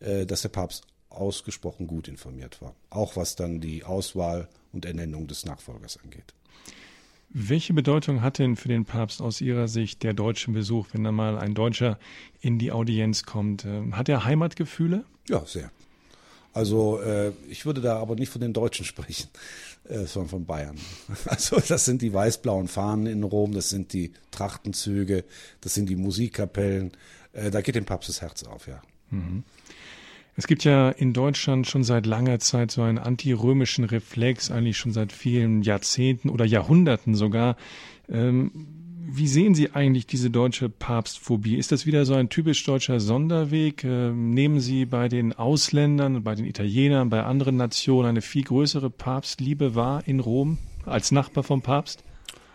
[0.00, 2.74] äh, dass der Papst ausgesprochen gut informiert war.
[2.90, 6.34] Auch was dann die Auswahl und Ernennung des Nachfolgers angeht.
[7.38, 11.12] Welche Bedeutung hat denn für den Papst aus Ihrer Sicht der deutsche Besuch, wenn da
[11.12, 11.98] mal ein Deutscher
[12.40, 13.66] in die Audienz kommt?
[13.66, 15.04] Ähm, hat er Heimatgefühle?
[15.28, 15.70] Ja, sehr.
[16.54, 19.28] Also äh, ich würde da aber nicht von den Deutschen sprechen,
[19.84, 20.78] äh, sondern von Bayern.
[21.26, 25.24] Also das sind die weiß-blauen Fahnen in Rom, das sind die Trachtenzüge,
[25.60, 26.92] das sind die Musikkapellen.
[27.34, 28.80] Äh, da geht dem Papst das Herz auf, ja.
[29.10, 29.44] Mhm.
[30.38, 34.92] Es gibt ja in Deutschland schon seit langer Zeit so einen antirömischen Reflex, eigentlich schon
[34.92, 37.56] seit vielen Jahrzehnten oder Jahrhunderten sogar.
[38.10, 38.52] Ähm,
[39.08, 41.56] wie sehen Sie eigentlich diese deutsche Papstphobie?
[41.56, 43.82] Ist das wieder so ein typisch deutscher Sonderweg?
[43.84, 48.90] Ähm, nehmen Sie bei den Ausländern, bei den Italienern, bei anderen Nationen eine viel größere
[48.90, 52.04] Papstliebe wahr in Rom als Nachbar vom Papst?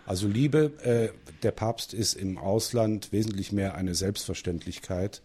[0.06, 1.10] Also Liebe, äh,
[1.42, 5.24] der Papst ist im Ausland wesentlich mehr eine Selbstverständlichkeit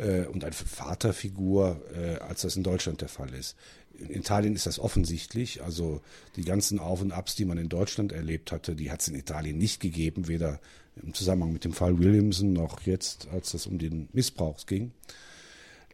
[0.00, 3.56] äh, und eine Vaterfigur, äh, als das in Deutschland der Fall ist.
[3.98, 5.62] In Italien ist das offensichtlich.
[5.62, 6.00] Also
[6.36, 9.14] die ganzen Auf und Abs, die man in Deutschland erlebt hatte, die hat es in
[9.14, 10.60] Italien nicht gegeben, weder
[11.02, 14.92] im Zusammenhang mit dem Fall Williamson noch jetzt, als es um den Missbrauch ging.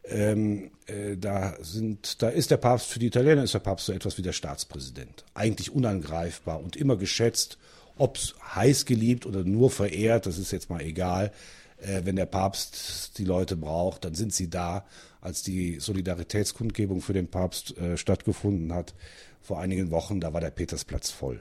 [0.05, 3.93] Ähm, äh, da sind, da ist der Papst für die Italiener ist der Papst so
[3.93, 7.59] etwas wie der Staatspräsident, eigentlich unangreifbar und immer geschätzt,
[7.99, 8.17] ob
[8.55, 11.33] heiß geliebt oder nur verehrt, das ist jetzt mal egal.
[11.79, 14.87] Äh, wenn der Papst die Leute braucht, dann sind sie da.
[15.21, 18.95] Als die Solidaritätskundgebung für den Papst äh, stattgefunden hat
[19.43, 21.41] vor einigen Wochen, da war der Petersplatz voll.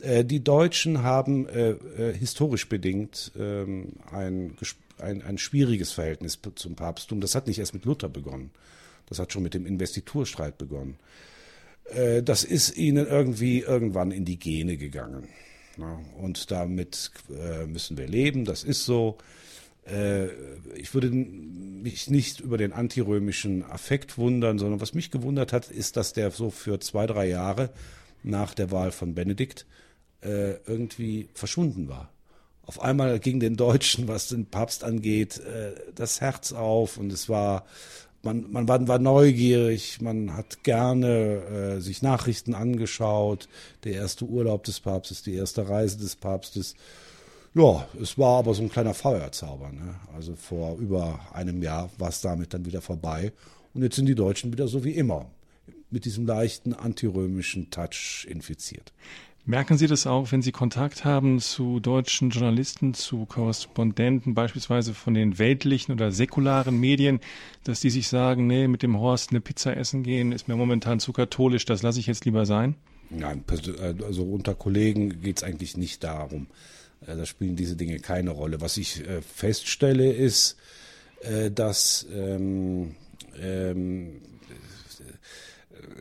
[0.00, 4.56] Äh, die Deutschen haben äh, äh, historisch bedingt ähm, ein,
[4.98, 7.20] ein, ein schwieriges Verhältnis zum Papsttum.
[7.20, 8.50] Das hat nicht erst mit Luther begonnen.
[9.06, 10.98] Das hat schon mit dem Investiturstreit begonnen.
[12.22, 15.28] Das ist ihnen irgendwie irgendwann in die Gene gegangen.
[16.18, 17.10] Und damit
[17.66, 19.16] müssen wir leben, das ist so.
[19.88, 20.28] Äh,
[20.76, 25.96] ich würde mich nicht über den antirömischen Affekt wundern, sondern was mich gewundert hat, ist,
[25.96, 27.70] dass der so für zwei, drei Jahre
[28.22, 29.66] nach der Wahl von Benedikt
[30.22, 32.10] äh, irgendwie verschwunden war.
[32.62, 37.28] Auf einmal ging den Deutschen, was den Papst angeht, äh, das Herz auf und es
[37.28, 37.64] war,
[38.22, 43.48] man, man war, war neugierig, man hat gerne äh, sich Nachrichten angeschaut,
[43.84, 46.74] der erste Urlaub des Papstes, die erste Reise des Papstes.
[47.58, 49.72] Ja, es war aber so ein kleiner Feuerzauber.
[49.72, 49.96] Ne?
[50.14, 53.32] Also vor über einem Jahr war es damit dann wieder vorbei.
[53.74, 55.26] Und jetzt sind die Deutschen wieder so wie immer,
[55.90, 58.92] mit diesem leichten antirömischen Touch infiziert.
[59.44, 65.14] Merken Sie das auch, wenn Sie Kontakt haben zu deutschen Journalisten, zu Korrespondenten, beispielsweise von
[65.14, 67.18] den weltlichen oder säkularen Medien,
[67.64, 71.00] dass die sich sagen, nee, mit dem Horst eine Pizza essen gehen, ist mir momentan
[71.00, 72.76] zu katholisch, das lasse ich jetzt lieber sein?
[73.10, 73.42] Nein,
[74.04, 76.46] also unter Kollegen geht es eigentlich nicht darum.
[77.06, 78.60] Äh, da spielen diese Dinge keine Rolle.
[78.60, 80.56] Was ich äh, feststelle, ist,
[81.22, 82.94] äh, dass ähm,
[83.40, 84.20] ähm,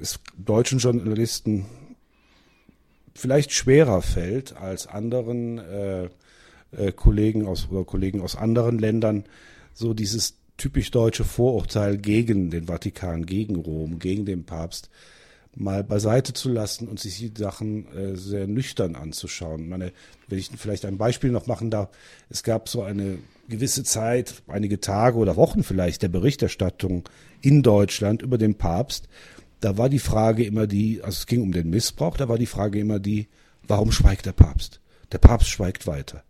[0.02, 1.66] es deutschen Journalisten
[3.16, 5.60] vielleicht schwerer fällt als anderen
[6.95, 9.24] Kollegen aus oder Kollegen aus anderen Ländern,
[9.74, 14.89] so dieses typisch deutsche Vorurteil gegen den Vatikan, gegen Rom, gegen den Papst
[15.56, 19.70] mal beiseite zu lassen und sich die Sachen äh, sehr nüchtern anzuschauen.
[19.70, 19.91] meine,
[20.28, 21.89] wenn ich vielleicht ein Beispiel noch machen darf,
[22.30, 23.18] es gab so eine
[23.48, 27.08] gewisse Zeit, einige Tage oder Wochen vielleicht der Berichterstattung
[27.41, 29.08] in Deutschland über den Papst.
[29.60, 32.45] Da war die Frage immer die, also es ging um den Missbrauch, da war die
[32.45, 33.28] Frage immer die,
[33.68, 34.82] warum schweigt der Papst?
[35.12, 36.24] Der Papst schweigt weiter.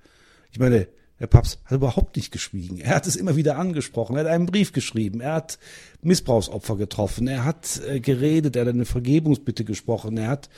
[0.52, 0.88] Ich meine,
[1.20, 2.80] der Papst hat überhaupt nicht geschwiegen.
[2.80, 4.16] Er hat es immer wieder angesprochen.
[4.16, 5.22] Er hat einen Brief geschrieben.
[5.22, 5.58] Er hat
[6.02, 7.28] Missbrauchsopfer getroffen.
[7.28, 8.56] Er hat äh, geredet.
[8.56, 10.18] Er hat eine Vergebungsbitte gesprochen.
[10.18, 10.50] Er hat,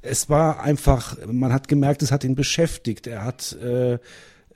[0.00, 3.06] es war einfach, man hat gemerkt, es hat ihn beschäftigt.
[3.06, 3.98] Er hat äh,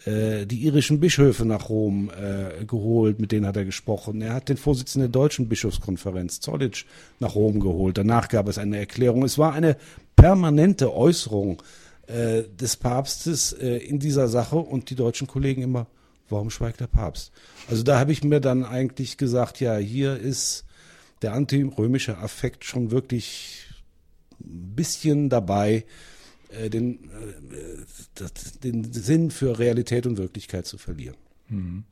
[0.05, 4.21] äh, die irischen Bischöfe nach Rom äh, geholt, mit denen hat er gesprochen.
[4.23, 6.87] Er hat den Vorsitzenden der deutschen Bischofskonferenz, Zollitsch,
[7.21, 7.99] nach Rom geholt.
[7.99, 9.23] Danach gab es eine Erklärung.
[9.23, 9.77] Es war eine
[10.17, 11.63] permanente Äußerung
[12.07, 15.87] äh, des Papstes äh, in dieser Sache und die deutschen Kollegen immer,
[16.29, 17.33] warum schweigt der Papst?
[17.69, 20.65] Also da habe ich mir dann eigentlich gesagt, ja, hier ist
[21.23, 23.67] der antirömische Affekt schon wirklich
[24.41, 25.85] ein bisschen dabei,
[26.49, 28.25] äh, den, äh,
[28.63, 31.17] den Sinn für Realität und Wirklichkeit zu verlieren.
[31.49, 31.85] Mhm.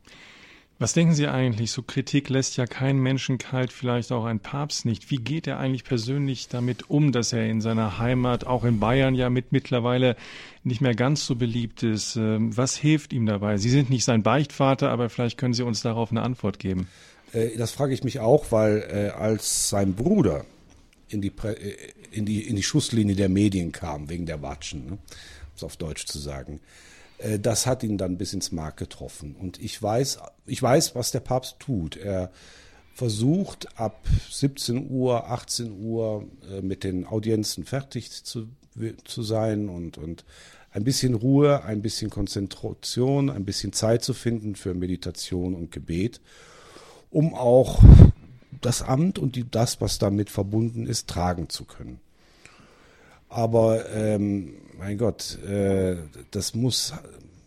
[0.81, 1.72] Was denken Sie eigentlich?
[1.72, 5.11] So Kritik lässt ja kein Menschen kalt, vielleicht auch ein Papst nicht.
[5.11, 9.14] Wie geht er eigentlich persönlich damit um, dass er in seiner Heimat, auch in Bayern
[9.14, 10.16] ja mit mittlerweile
[10.64, 12.16] nicht mehr ganz so beliebt ist?
[12.16, 13.59] Ähm, was hilft ihm dabei?
[13.59, 16.89] Sie sind nicht sein Beichtvater, aber vielleicht können Sie uns darauf eine Antwort geben.
[17.35, 20.47] Äh, das frage ich mich auch, weil äh, als sein Bruder
[21.11, 21.76] in die, äh,
[22.11, 24.93] in die, in die Schusslinie der Medien kam, wegen der Watschen, ne?
[24.93, 24.99] um
[25.55, 26.59] es auf Deutsch zu sagen,
[27.39, 29.37] das hat ihn dann bis ins Mark getroffen.
[29.39, 31.97] Und ich weiß, ich weiß, was der Papst tut.
[31.97, 32.31] Er
[32.95, 38.49] versucht ab 17 Uhr, 18 Uhr äh, mit den Audienzen fertig zu,
[39.05, 40.25] zu sein und, und
[40.73, 46.21] ein bisschen Ruhe, ein bisschen Konzentration, ein bisschen Zeit zu finden für Meditation und Gebet,
[47.11, 47.83] um auch
[48.61, 52.01] das Amt und die, das, was damit verbunden ist, tragen zu können.
[53.31, 55.97] Aber ähm, mein Gott, äh,
[56.33, 56.93] das muss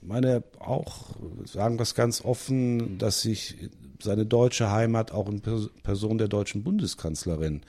[0.01, 1.15] meine auch
[1.45, 3.69] sagen das ganz offen, dass sich
[4.01, 7.61] seine deutsche Heimat auch in Person der deutschen Bundeskanzlerin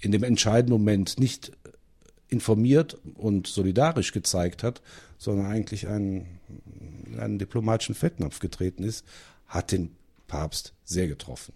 [0.00, 1.52] in dem entscheidenden Moment nicht
[2.28, 4.82] informiert und solidarisch gezeigt hat,
[5.18, 6.40] sondern eigentlich einen,
[7.18, 9.04] einen diplomatischen Fettnapf getreten ist,
[9.46, 9.90] hat den
[10.26, 11.52] Papst sehr getroffen.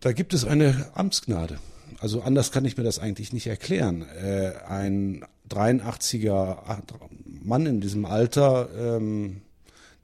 [0.00, 1.58] Da gibt es eine Amtsgnade.
[2.00, 4.02] Also anders kann ich mir das eigentlich nicht erklären.
[4.02, 6.82] Äh, ein 83er
[7.42, 9.42] Mann in diesem Alter, ähm,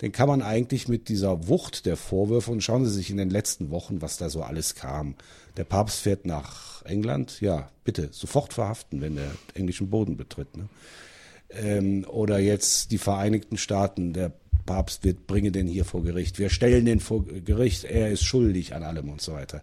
[0.00, 3.30] den kann man eigentlich mit dieser Wucht der Vorwürfe, und schauen Sie sich in den
[3.30, 5.14] letzten Wochen, was da so alles kam.
[5.56, 10.56] Der Papst fährt nach England, ja, bitte, sofort verhaften, wenn er englischen Boden betritt.
[10.56, 10.68] Ne?
[11.50, 14.32] Ähm, oder jetzt die Vereinigten Staaten, der
[14.64, 16.38] Papst wird, bringe den hier vor Gericht.
[16.38, 19.62] Wir stellen den vor Gericht, er ist schuldig an allem und so weiter.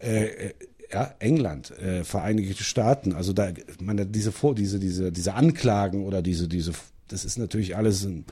[0.00, 0.54] Äh, äh
[0.92, 6.48] ja, England, äh, Vereinigte Staaten, also da, meine, diese, diese, diese, diese Anklagen oder diese,
[6.48, 6.72] diese,
[7.08, 8.26] das ist natürlich alles ein,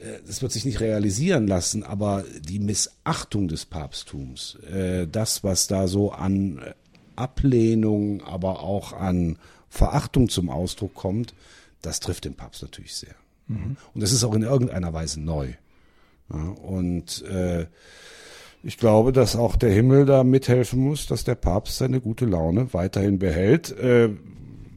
[0.00, 5.66] äh, das wird sich nicht realisieren lassen, aber die Missachtung des Papsttums, äh, das, was
[5.66, 6.60] da so an
[7.16, 11.34] Ablehnung, aber auch an Verachtung zum Ausdruck kommt,
[11.82, 13.14] das trifft den Papst natürlich sehr.
[13.46, 13.76] Mhm.
[13.94, 15.54] Und das ist auch in irgendeiner Weise neu.
[16.28, 17.66] Und äh,
[18.62, 22.72] ich glaube, dass auch der Himmel da mithelfen muss, dass der Papst seine gute Laune
[22.72, 23.76] weiterhin behält.
[23.78, 24.10] Äh,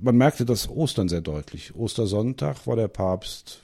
[0.02, 1.76] man merkte das Ostern sehr deutlich.
[1.76, 3.62] Ostersonntag war der Papst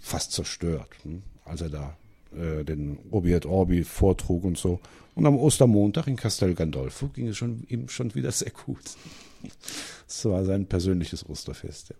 [0.00, 1.96] fast zerstört, hm, als er da
[2.36, 4.80] äh, den Obi et Orbi vortrug und so.
[5.14, 8.82] Und am Ostermontag in Castel Gandolfo ging es schon, ihm schon wieder sehr gut.
[10.06, 11.94] Das war sein persönliches Osterfest.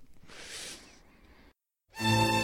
[2.01, 2.40] Ja.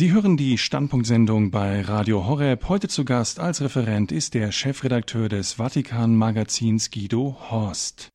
[0.00, 2.70] Sie hören die Standpunktsendung bei Radio Horeb.
[2.70, 8.10] Heute zu Gast als Referent ist der Chefredakteur des Vatikan Magazins Guido Horst.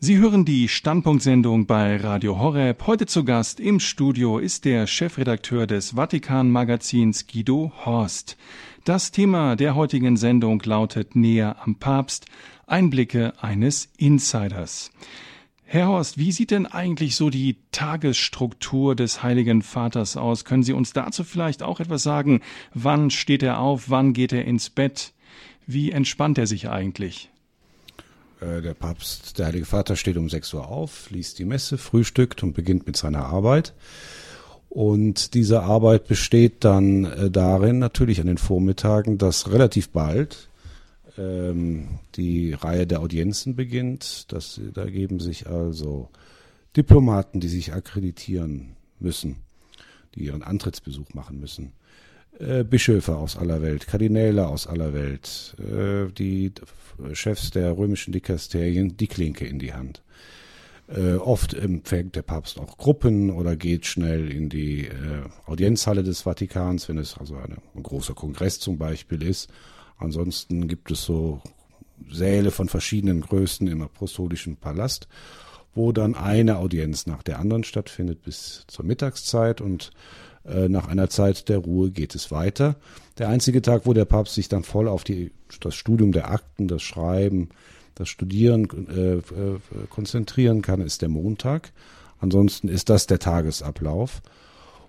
[0.00, 2.84] Sie hören die Standpunktsendung bei Radio Horeb.
[2.88, 8.36] Heute zu Gast im Studio ist der Chefredakteur des Vatikan Magazins Guido Horst.
[8.84, 12.26] Das Thema der heutigen Sendung lautet Näher am Papst,
[12.66, 14.90] Einblicke eines Insiders.
[15.72, 20.44] Herr Horst, wie sieht denn eigentlich so die Tagesstruktur des Heiligen Vaters aus?
[20.44, 22.42] Können Sie uns dazu vielleicht auch etwas sagen?
[22.74, 23.88] Wann steht er auf?
[23.88, 25.14] Wann geht er ins Bett?
[25.66, 27.30] Wie entspannt er sich eigentlich?
[28.42, 32.42] Äh, der Papst, der Heilige Vater steht um 6 Uhr auf, liest die Messe, frühstückt
[32.42, 33.72] und beginnt mit seiner Arbeit.
[34.68, 40.50] Und diese Arbeit besteht dann äh, darin, natürlich an den Vormittagen, dass relativ bald
[41.18, 44.32] ähm, die Reihe der Audienzen beginnt.
[44.32, 46.08] Das, da geben sich also
[46.76, 49.36] Diplomaten, die sich akkreditieren müssen,
[50.14, 51.72] die ihren Antrittsbesuch machen müssen,
[52.38, 56.52] äh, Bischöfe aus aller Welt, Kardinäle aus aller Welt, äh, die
[57.12, 60.02] Chefs der römischen Dikasterien die Klinke in die Hand.
[60.88, 64.88] Äh, oft empfängt der Papst auch Gruppen oder geht schnell in die
[65.46, 69.50] Audienzhalle des Vatikans, wenn es also ein großer Kongress zum Beispiel ist
[70.02, 71.40] Ansonsten gibt es so
[72.10, 75.08] Säle von verschiedenen Größen im Apostolischen Palast,
[75.74, 79.92] wo dann eine Audienz nach der anderen stattfindet bis zur Mittagszeit und
[80.44, 82.76] äh, nach einer Zeit der Ruhe geht es weiter.
[83.18, 86.68] Der einzige Tag, wo der Papst sich dann voll auf die, das Studium der Akten,
[86.68, 87.50] das Schreiben,
[87.94, 89.58] das Studieren äh, äh,
[89.90, 91.72] konzentrieren kann, ist der Montag.
[92.20, 94.22] Ansonsten ist das der Tagesablauf.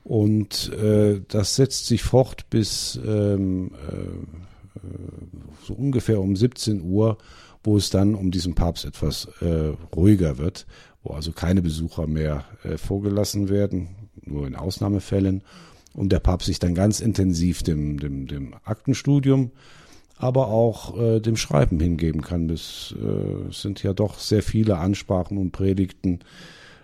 [0.03, 4.53] Und äh, das setzt sich fort bis ähm, äh,
[5.66, 7.18] so ungefähr um 17 Uhr,
[7.64, 10.66] wo es dann um diesen Papst etwas äh, ruhiger wird,
[11.04, 13.90] wo also keine Besucher mehr äh, vorgelassen werden,
[14.26, 15.44] nur in Ausnahmefällen,
[15.94, 19.52] und der Papst sich dann ganz intensiv dem, dem, dem Aktenstudium,
[20.18, 22.48] aber auch äh, dem Schreiben hingeben kann.
[22.48, 26.20] Das äh, sind ja doch sehr viele Ansprachen und Predigten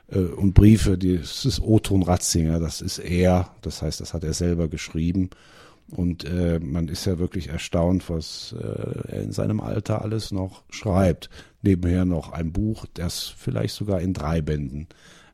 [0.09, 0.97] äh, und Briefe.
[0.97, 5.29] Die, das ist Oton Ratzinger, das ist er, das heißt, das hat er selber geschrieben.
[5.91, 10.63] Und äh, man ist ja wirklich erstaunt, was äh, er in seinem Alter alles noch
[10.69, 11.29] schreibt.
[11.61, 14.87] Nebenher noch ein Buch, das vielleicht sogar in drei Bänden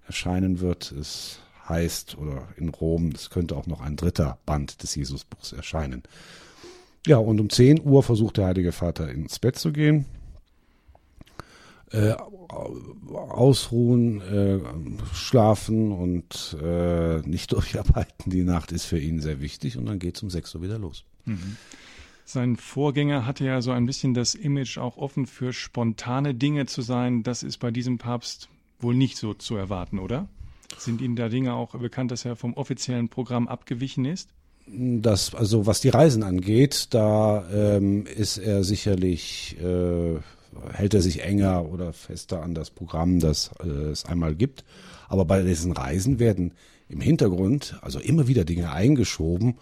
[0.08, 0.92] erscheinen wird.
[0.94, 6.04] Es heißt, oder in Rom, es könnte auch noch ein dritter Band des Jesusbuchs erscheinen.
[7.06, 10.06] Ja, und um 10 Uhr versucht der Heilige Vater ins Bett zu gehen.
[11.92, 12.16] Äh,
[13.14, 14.60] ausruhen, äh,
[15.14, 18.32] schlafen und äh, nicht durcharbeiten.
[18.32, 20.80] Die Nacht ist für ihn sehr wichtig und dann geht es um 6 Uhr wieder
[20.80, 21.04] los.
[21.26, 21.58] Mhm.
[22.28, 26.82] Sein Vorgänger hatte ja so ein bisschen das Image, auch offen für spontane Dinge zu
[26.82, 27.22] sein.
[27.22, 30.28] Das ist bei diesem Papst wohl nicht so zu erwarten, oder?
[30.78, 34.30] Sind Ihnen da Dinge auch bekannt, dass er vom offiziellen Programm abgewichen ist?
[34.68, 40.16] Das, also was die Reisen angeht, da ähm, ist er sicherlich, äh,
[40.72, 44.64] hält er sich enger oder fester an das Programm, das äh, es einmal gibt.
[45.08, 46.54] Aber bei diesen Reisen werden
[46.90, 49.58] im Hintergrund also immer wieder Dinge eingeschoben.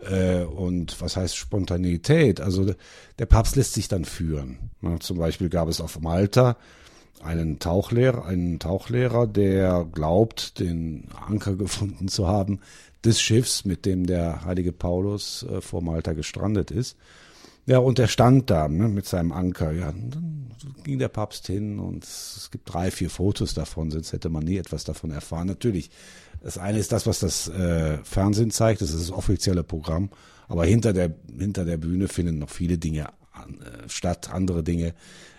[0.00, 2.40] Äh, und was heißt Spontaneität?
[2.40, 2.74] Also
[3.18, 4.70] der Papst lässt sich dann führen.
[5.00, 6.56] Zum Beispiel gab es auf Malta
[7.22, 12.60] einen Tauchlehrer, einen Tauchlehrer, der glaubt, den Anker gefunden zu haben
[13.04, 16.96] des Schiffs, mit dem der heilige Paulus äh, vor Malta gestrandet ist.
[17.66, 19.72] Ja, und er stand da ne, mit seinem Anker.
[19.72, 20.50] Ja, und dann
[20.82, 24.56] ging der Papst hin und es gibt drei, vier Fotos davon, sonst hätte man nie
[24.56, 25.46] etwas davon erfahren.
[25.46, 25.90] Natürlich,
[26.42, 30.10] das eine ist das, was das äh, Fernsehen zeigt, das ist das offizielle Programm,
[30.48, 34.94] aber hinter der, hinter der Bühne finden noch viele Dinge an, äh, statt, andere Dinge,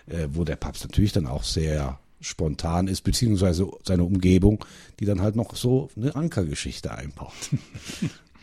[0.06, 4.64] äh, wo der Papst natürlich dann auch sehr spontan ist, beziehungsweise seine Umgebung,
[4.98, 7.32] die dann halt noch so eine Ankergeschichte einbaut.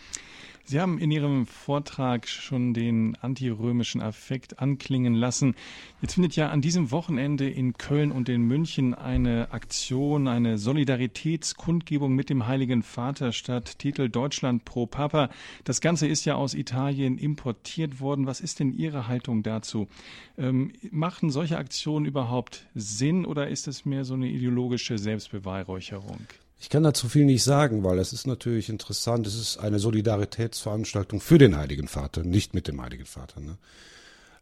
[0.72, 5.56] Sie haben in Ihrem Vortrag schon den antirömischen Affekt anklingen lassen.
[6.02, 12.16] Jetzt findet ja an diesem Wochenende in Köln und in München eine Aktion, eine Solidaritätskundgebung
[12.16, 13.80] mit dem Heiligen Vater statt.
[13.80, 15.30] Titel Deutschland pro Papa.
[15.66, 18.26] Das Ganze ist ja aus Italien importiert worden.
[18.26, 19.90] Was ist denn Ihre Haltung dazu?
[20.38, 26.22] Ähm, machen solche Aktionen überhaupt Sinn oder ist es mehr so eine ideologische Selbstbeweihräucherung?
[26.62, 29.26] Ich kann dazu viel nicht sagen, weil es ist natürlich interessant.
[29.26, 33.42] Es ist eine Solidaritätsveranstaltung für den Heiligen Vater, nicht mit dem Heiligen Vater.
[33.42, 33.58] Ne?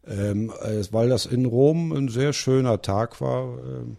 [0.05, 0.51] Ähm,
[0.91, 3.57] weil das in Rom ein sehr schöner Tag war.
[3.59, 3.95] Ähm,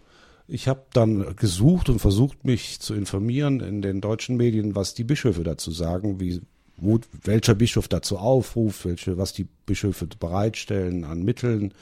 [0.47, 5.05] ich habe dann gesucht und versucht, mich zu informieren in den deutschen Medien, was die
[5.05, 6.43] Bischöfe dazu sagen, wie,
[6.77, 11.73] wo, welcher Bischof dazu aufruft, welche, was die Bischöfe bereitstellen an Mitteln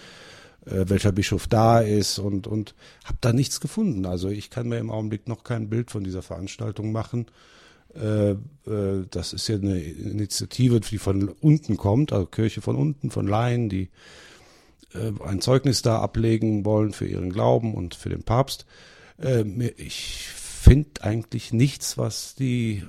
[0.70, 4.06] welcher Bischof da ist und, und habe da nichts gefunden.
[4.06, 7.26] Also ich kann mir im Augenblick noch kein Bild von dieser Veranstaltung machen.
[7.94, 13.10] Äh, äh, das ist ja eine Initiative, die von unten kommt, also Kirche von unten,
[13.10, 13.88] von Laien, die
[14.94, 18.66] äh, ein Zeugnis da ablegen wollen für ihren Glauben und für den Papst.
[19.20, 19.44] Äh,
[19.76, 22.84] ich finde eigentlich nichts, was die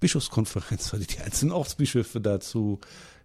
[0.00, 2.80] Bischofskonferenz, die einzelnen Ortsbischöfe dazu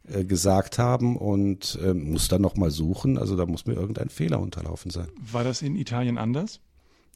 [0.08, 3.18] äh, gesagt haben und äh, muss dann nochmal suchen.
[3.18, 5.08] Also da muss mir irgendein Fehler unterlaufen sein.
[5.32, 6.60] War das in Italien anders?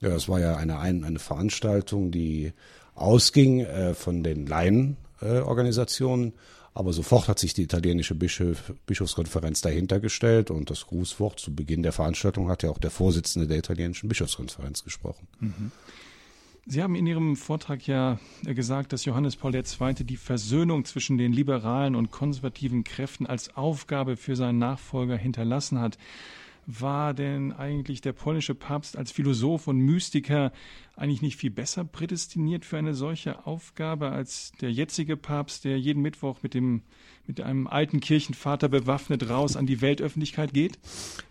[0.01, 2.53] Ja, es war ja eine, eine Veranstaltung, die
[2.93, 6.29] ausging äh, von den Laienorganisationen.
[6.29, 6.37] Äh,
[6.75, 11.83] aber sofort hat sich die italienische Bischof, Bischofskonferenz dahinter gestellt und das Grußwort zu Beginn
[11.83, 15.27] der Veranstaltung hat ja auch der Vorsitzende der italienischen Bischofskonferenz gesprochen.
[15.39, 15.71] Mhm.
[16.67, 19.93] Sie haben in Ihrem Vortrag ja gesagt, dass Johannes Paul II.
[19.99, 25.99] die Versöhnung zwischen den liberalen und konservativen Kräften als Aufgabe für seinen Nachfolger hinterlassen hat.
[26.65, 30.51] War denn eigentlich der polnische Papst als Philosoph und Mystiker
[30.95, 36.01] eigentlich nicht viel besser prädestiniert für eine solche Aufgabe als der jetzige Papst, der jeden
[36.01, 36.81] Mittwoch mit dem
[37.27, 40.79] mit einem alten Kirchenvater bewaffnet raus an die Weltöffentlichkeit geht?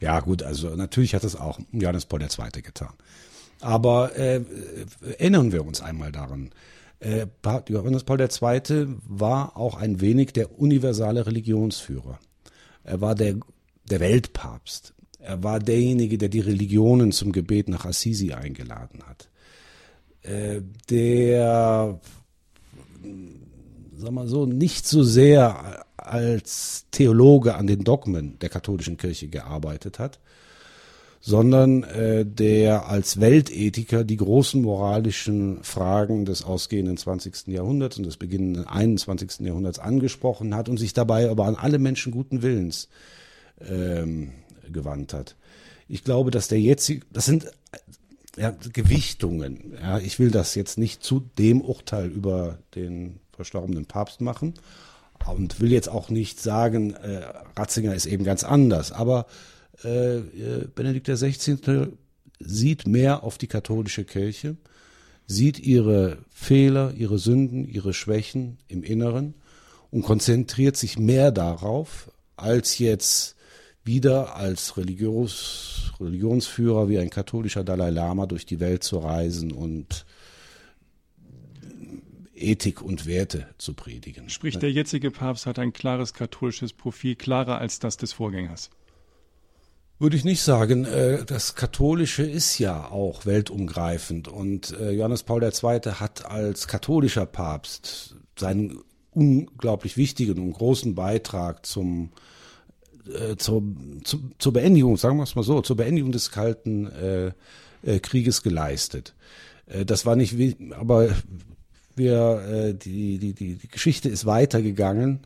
[0.01, 2.63] Ja, gut, also natürlich hat es auch Johannes Paul II.
[2.63, 2.95] getan.
[3.65, 4.43] Aber äh,
[5.19, 6.51] erinnern wir uns einmal daran.
[7.01, 7.27] Äh,
[7.71, 8.89] Johannes Paul II.
[9.09, 12.19] war auch ein wenig der universale Religionsführer.
[12.83, 13.37] Er war der,
[13.89, 14.93] der Weltpapst.
[15.19, 19.31] Er war derjenige, der die Religionen zum Gebet nach Assisi eingeladen hat.
[20.21, 20.61] Äh,
[20.91, 21.99] der,
[23.97, 29.99] sag mal so, nicht so sehr als Theologe an den Dogmen der katholischen Kirche gearbeitet
[29.99, 30.21] hat,
[31.27, 37.47] sondern äh, der als Weltethiker die großen moralischen Fragen des ausgehenden 20.
[37.47, 39.41] Jahrhunderts und des beginnenden 21.
[39.41, 42.91] Jahrhunderts angesprochen hat und sich dabei aber an alle Menschen guten Willens
[43.67, 44.33] ähm,
[44.71, 45.35] gewandt hat.
[45.89, 47.51] Ich glaube, dass der jetzige, das sind
[48.37, 49.79] ja, Gewichtungen.
[49.81, 54.53] Ja, ich will das jetzt nicht zu dem Urteil über den verstorbenen Papst machen
[55.27, 57.23] und will jetzt auch nicht sagen, äh,
[57.57, 59.25] Ratzinger ist eben ganz anders, aber
[59.83, 61.89] äh, äh Benedikt XVI.
[62.39, 64.57] sieht mehr auf die katholische Kirche,
[65.27, 69.35] sieht ihre Fehler, ihre Sünden, ihre Schwächen im Inneren
[69.91, 73.37] und konzentriert sich mehr darauf, als jetzt
[73.85, 80.05] wieder als Religions, Religionsführer wie ein katholischer Dalai Lama durch die Welt zu reisen und
[82.35, 84.29] Ethik und Werte zu predigen.
[84.29, 88.71] Sprich, der jetzige Papst hat ein klares katholisches Profil, klarer als das des Vorgängers.
[89.99, 90.85] Würde ich nicht sagen.
[90.85, 95.81] Äh, das Katholische ist ja auch weltumgreifend und äh, Johannes Paul II.
[95.93, 98.79] hat als katholischer Papst seinen
[99.13, 102.11] unglaublich wichtigen und großen Beitrag zum,
[103.07, 103.63] äh, zur,
[104.03, 106.91] zu, zur Beendigung, sagen wir es mal so, zur Beendigung des Kalten
[108.03, 109.15] Krieges geleistet.
[109.87, 110.35] Das war nicht,
[110.73, 111.11] aber
[111.95, 115.21] wir, die, die, die Geschichte ist weitergegangen.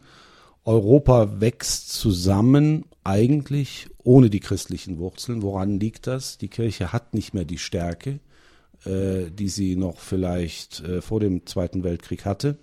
[0.65, 5.43] Europa wächst zusammen, eigentlich ohne die christlichen Wurzeln.
[5.43, 6.39] Woran liegt das?
[6.39, 8.21] Die Kirche hat nicht mehr die Stärke,
[8.85, 12.59] äh, die sie noch vielleicht äh, vor dem Zweiten Weltkrieg hatte.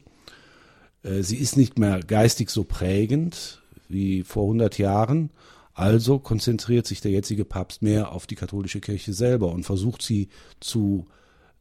[1.04, 5.32] Äh, sie ist nicht mehr geistig so prägend wie vor 100 Jahren.
[5.74, 10.30] Also konzentriert sich der jetzige Papst mehr auf die katholische Kirche selber und versucht sie
[10.60, 11.08] zu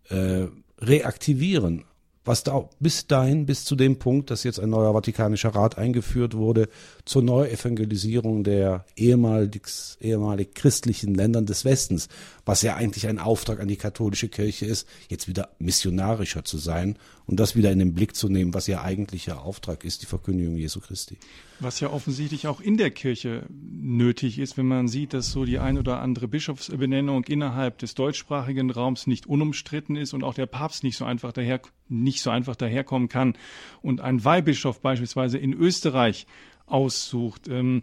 [0.08, 0.46] äh,
[0.78, 1.84] reaktivieren
[2.24, 6.34] was da bis dahin, bis zu dem Punkt, dass jetzt ein neuer Vatikanischer Rat eingeführt
[6.34, 6.68] wurde,
[7.04, 9.68] zur Neuevangelisierung der ehemalig,
[10.00, 12.08] ehemalig christlichen Ländern des Westens,
[12.46, 16.96] was ja eigentlich ein Auftrag an die katholische Kirche ist, jetzt wieder missionarischer zu sein
[17.26, 20.56] und das wieder in den Blick zu nehmen, was ihr eigentlicher Auftrag ist, die Verkündigung
[20.56, 21.18] Jesu Christi.
[21.60, 25.58] Was ja offensichtlich auch in der Kirche nötig ist, wenn man sieht, dass so die
[25.58, 30.84] ein oder andere Bischofsbenennung innerhalb des deutschsprachigen Raums nicht unumstritten ist und auch der Papst
[30.84, 33.36] nicht so einfach daher, nicht so einfach daherkommen kann
[33.82, 36.26] und ein Weihbischof beispielsweise in Österreich
[36.66, 37.48] aussucht.
[37.48, 37.82] Ähm,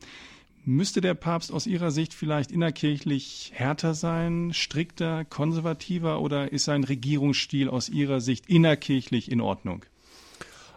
[0.63, 6.83] Müsste der Papst aus Ihrer Sicht vielleicht innerkirchlich härter sein, strikter, konservativer oder ist sein
[6.83, 9.85] Regierungsstil aus Ihrer Sicht innerkirchlich in Ordnung?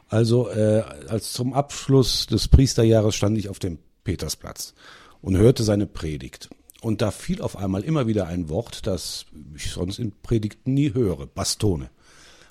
[0.09, 4.75] Also äh, als zum Abschluss des Priesterjahres stand ich auf dem Petersplatz
[5.21, 6.49] und hörte seine Predigt.
[6.81, 10.95] Und da fiel auf einmal immer wieder ein Wort, das ich sonst in Predigten nie
[10.95, 11.91] höre, Bastone.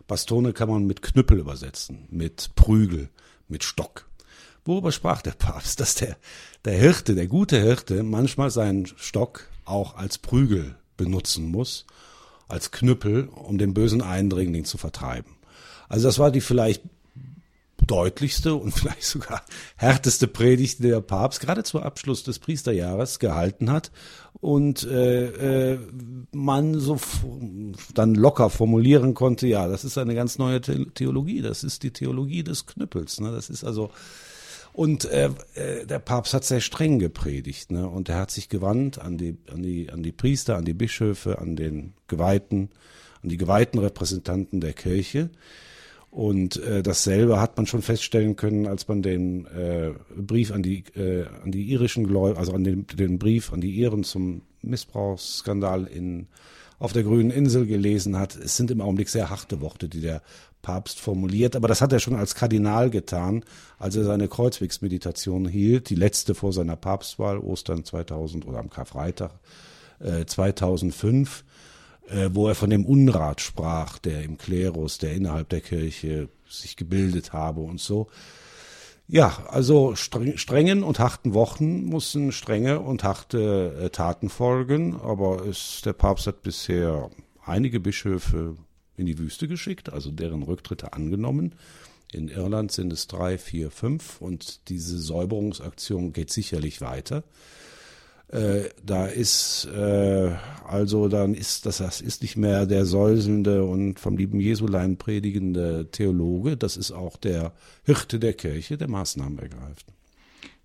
[0.08, 3.10] Bastone kann man mit Knüppel übersetzen, mit Prügel,
[3.48, 4.08] mit Stock.
[4.66, 5.80] Worüber sprach der Papst?
[5.80, 6.18] Dass der,
[6.66, 11.86] der Hirte, der gute Hirte, manchmal seinen Stock auch als Prügel benutzen muss,
[12.48, 15.36] als Knüppel, um den bösen Eindringling zu vertreiben.
[15.90, 16.84] Also das war die vielleicht
[17.86, 19.44] deutlichste und vielleicht sogar
[19.76, 23.92] härteste Predigt, die der Papst gerade zu Abschluss des Priesterjahres gehalten hat
[24.40, 25.80] und äh, äh,
[26.32, 27.00] man so
[27.94, 32.44] dann locker formulieren konnte, ja, das ist eine ganz neue Theologie, das ist die Theologie
[32.44, 33.32] des Knüppels, ne?
[33.32, 33.90] das ist also
[34.74, 37.88] und äh, äh, der Papst hat sehr streng gepredigt, ne?
[37.88, 41.38] Und er hat sich gewandt an die, an die, an die Priester, an die Bischöfe,
[41.38, 42.70] an den Geweihten,
[43.22, 45.30] an die geweihten Repräsentanten der Kirche.
[46.10, 50.84] Und äh, dasselbe hat man schon feststellen können, als man den äh, Brief an die
[50.96, 55.86] äh, an die irischen Gläubigen, also an den, den Brief an die Iren zum Missbrauchsskandal
[55.86, 56.28] in
[56.80, 58.36] auf der grünen Insel gelesen hat.
[58.36, 60.22] Es sind im Augenblick sehr harte Worte, die der
[60.64, 63.44] Papst formuliert, aber das hat er schon als Kardinal getan,
[63.78, 69.32] als er seine Kreuzwegsmeditation hielt, die letzte vor seiner Papstwahl, Ostern 2000 oder am Karfreitag
[70.00, 71.44] äh, 2005,
[72.08, 76.78] äh, wo er von dem Unrat sprach, der im Klerus, der innerhalb der Kirche sich
[76.78, 78.08] gebildet habe und so.
[79.08, 85.82] Ja, also strengen und harten Wochen mussten strenge und harte äh, Taten folgen, aber es,
[85.84, 87.12] der Papst hat bisher
[87.46, 88.56] einige Bischöfe
[88.98, 91.54] in die Wüste geschickt, also deren Rücktritte angenommen.
[92.12, 97.24] In Irland sind es drei, vier, fünf und diese Säuberungsaktion geht sicherlich weiter.
[98.28, 100.32] Äh, da ist äh,
[100.66, 105.88] also dann ist das, das ist nicht mehr der säuselnde und vom lieben Jesulein predigende
[105.92, 109.86] Theologe, das ist auch der Hirte der Kirche, der Maßnahmen ergreift.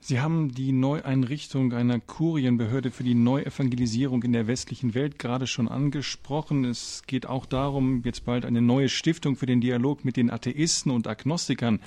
[0.01, 5.69] Sie haben die Neueinrichtung einer Kurienbehörde für die Neuevangelisierung in der westlichen Welt gerade schon
[5.69, 6.65] angesprochen.
[6.65, 10.93] Es geht auch darum, jetzt bald eine neue Stiftung für den Dialog mit den Atheisten
[10.93, 11.81] und Agnostikern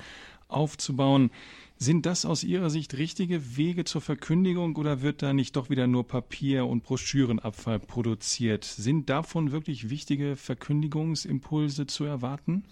[0.48, 1.30] aufzubauen.
[1.78, 5.88] Sind das aus Ihrer Sicht richtige Wege zur Verkündigung oder wird da nicht doch wieder
[5.88, 8.64] nur Papier und Broschürenabfall produziert?
[8.64, 12.62] Sind davon wirklich wichtige Verkündigungsimpulse zu erwarten?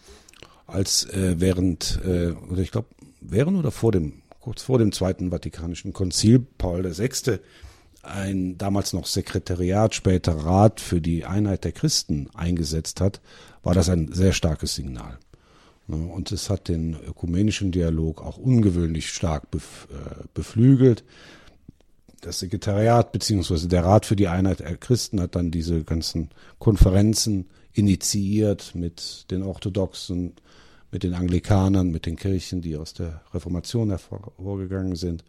[0.69, 2.89] Als äh, während, äh, oder ich glaube,
[3.21, 7.39] während oder vor dem kurz vor dem Zweiten Vatikanischen Konzil Paul VI.
[8.03, 13.21] ein damals noch Sekretariat, später Rat für die Einheit der Christen eingesetzt hat,
[13.63, 15.19] war das ein sehr starkes Signal.
[15.87, 19.59] Und es hat den ökumenischen Dialog auch ungewöhnlich stark äh,
[20.35, 21.05] beflügelt.
[22.21, 27.49] Das Sekretariat beziehungsweise der Rat für die Einheit der Christen hat dann diese ganzen Konferenzen
[27.73, 30.35] initiiert mit den orthodoxen
[30.91, 35.25] mit den Anglikanern, mit den Kirchen, die aus der Reformation hervorgegangen sind.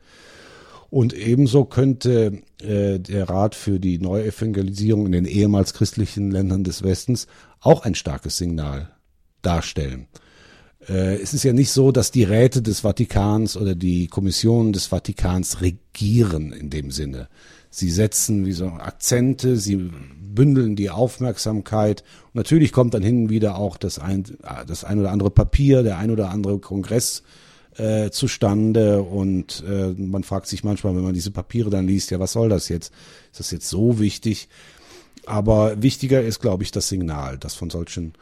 [0.90, 6.84] Und ebenso könnte äh, der Rat für die Neuevangelisierung in den ehemals christlichen Ländern des
[6.84, 7.28] Westens
[7.62, 8.92] auch ein starkes Signal
[9.42, 10.08] darstellen.
[10.88, 14.88] Äh, es ist ja nicht so, dass die Räte des Vatikans oder die Kommissionen des
[14.88, 17.30] Vatikans regieren in dem Sinne.
[17.74, 22.04] Sie setzen wie so Akzente, sie bündeln die Aufmerksamkeit.
[22.26, 24.26] Und natürlich kommt dann hin und wieder auch das ein,
[24.68, 27.24] das ein oder andere Papier, der ein oder andere Kongress
[27.78, 32.20] äh, zustande und äh, man fragt sich manchmal, wenn man diese Papiere dann liest, ja,
[32.20, 32.94] was soll das jetzt?
[33.32, 34.50] Ist das jetzt so wichtig?
[35.26, 38.14] Aber wichtiger ist, glaube ich, das Signal, das von solchen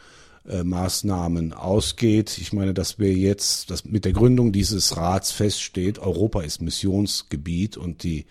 [0.47, 2.37] äh, Maßnahmen ausgeht.
[2.37, 7.75] Ich meine, dass wir jetzt, dass mit der Gründung dieses Rats feststeht, Europa ist Missionsgebiet
[7.75, 8.25] und die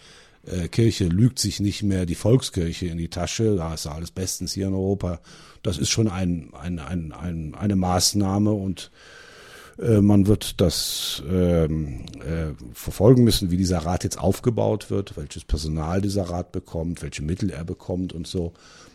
[0.50, 4.52] äh, Kirche lügt sich nicht mehr die Volkskirche in die Tasche, da ist alles bestens
[4.52, 5.20] hier in Europa.
[5.62, 8.90] Das ist schon ein, ein, ein, ein eine Maßnahme und
[9.78, 15.44] äh, man wird das ähm, äh, verfolgen müssen, wie dieser Rat jetzt aufgebaut wird, welches
[15.44, 18.52] Personal dieser Rat bekommt, welche Mittel er bekommt und so.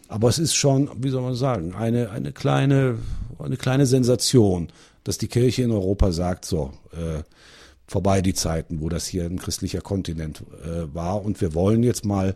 [0.07, 2.97] Aber es ist schon, wie soll man sagen, eine, eine kleine,
[3.39, 4.67] eine kleine Sensation,
[5.03, 7.23] dass die Kirche in Europa sagt, so, äh,
[7.93, 11.23] vorbei die Zeiten, wo das hier ein christlicher Kontinent äh, war.
[11.23, 12.35] Und wir wollen jetzt mal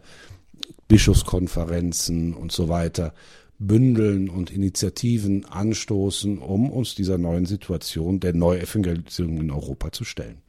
[0.87, 3.15] Bischofskonferenzen und so weiter
[3.57, 10.43] bündeln und Initiativen anstoßen, um uns dieser neuen Situation der Neuevangelisierung in Europa zu stellen.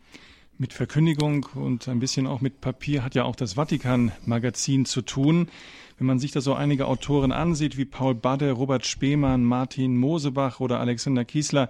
[0.60, 5.48] Mit Verkündigung und ein bisschen auch mit Papier hat ja auch das Vatikan-Magazin zu tun.
[5.98, 10.58] Wenn man sich da so einige Autoren ansieht, wie Paul Badde, Robert Spemann, Martin Mosebach
[10.58, 11.68] oder Alexander Kiesler,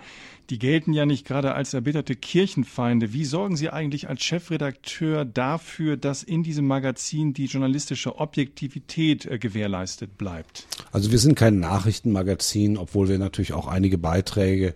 [0.49, 3.13] die gelten ja nicht gerade als erbitterte Kirchenfeinde.
[3.13, 9.39] Wie sorgen Sie eigentlich als Chefredakteur dafür, dass in diesem Magazin die journalistische Objektivität äh,
[9.39, 10.67] gewährleistet bleibt?
[10.93, 14.75] Also wir sind kein Nachrichtenmagazin, obwohl wir natürlich auch einige Beiträge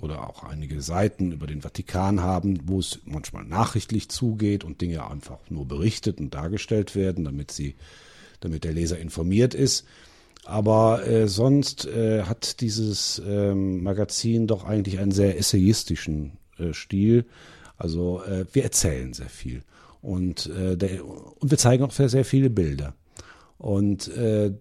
[0.00, 5.08] oder auch einige Seiten über den Vatikan haben, wo es manchmal nachrichtlich zugeht und Dinge
[5.08, 7.74] einfach nur berichtet und dargestellt werden, damit sie
[8.40, 9.86] damit der Leser informiert ist.
[10.44, 17.26] Aber äh, sonst äh, hat dieses ähm, Magazin doch eigentlich einen sehr essayistischen äh, Stil.
[17.76, 19.62] Also äh, wir erzählen sehr viel
[20.00, 22.94] und, äh, der, und wir zeigen auch sehr, sehr viele Bilder.
[23.62, 24.52] Und äh,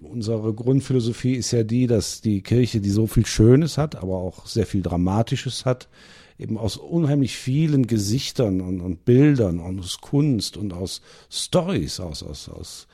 [0.00, 4.46] unsere Grundphilosophie ist ja die, dass die Kirche, die so viel Schönes hat, aber auch
[4.46, 5.88] sehr viel Dramatisches hat,
[6.36, 12.24] eben aus unheimlich vielen Gesichtern und, und Bildern und aus Kunst und aus Stories, aus,
[12.24, 12.88] aus, aus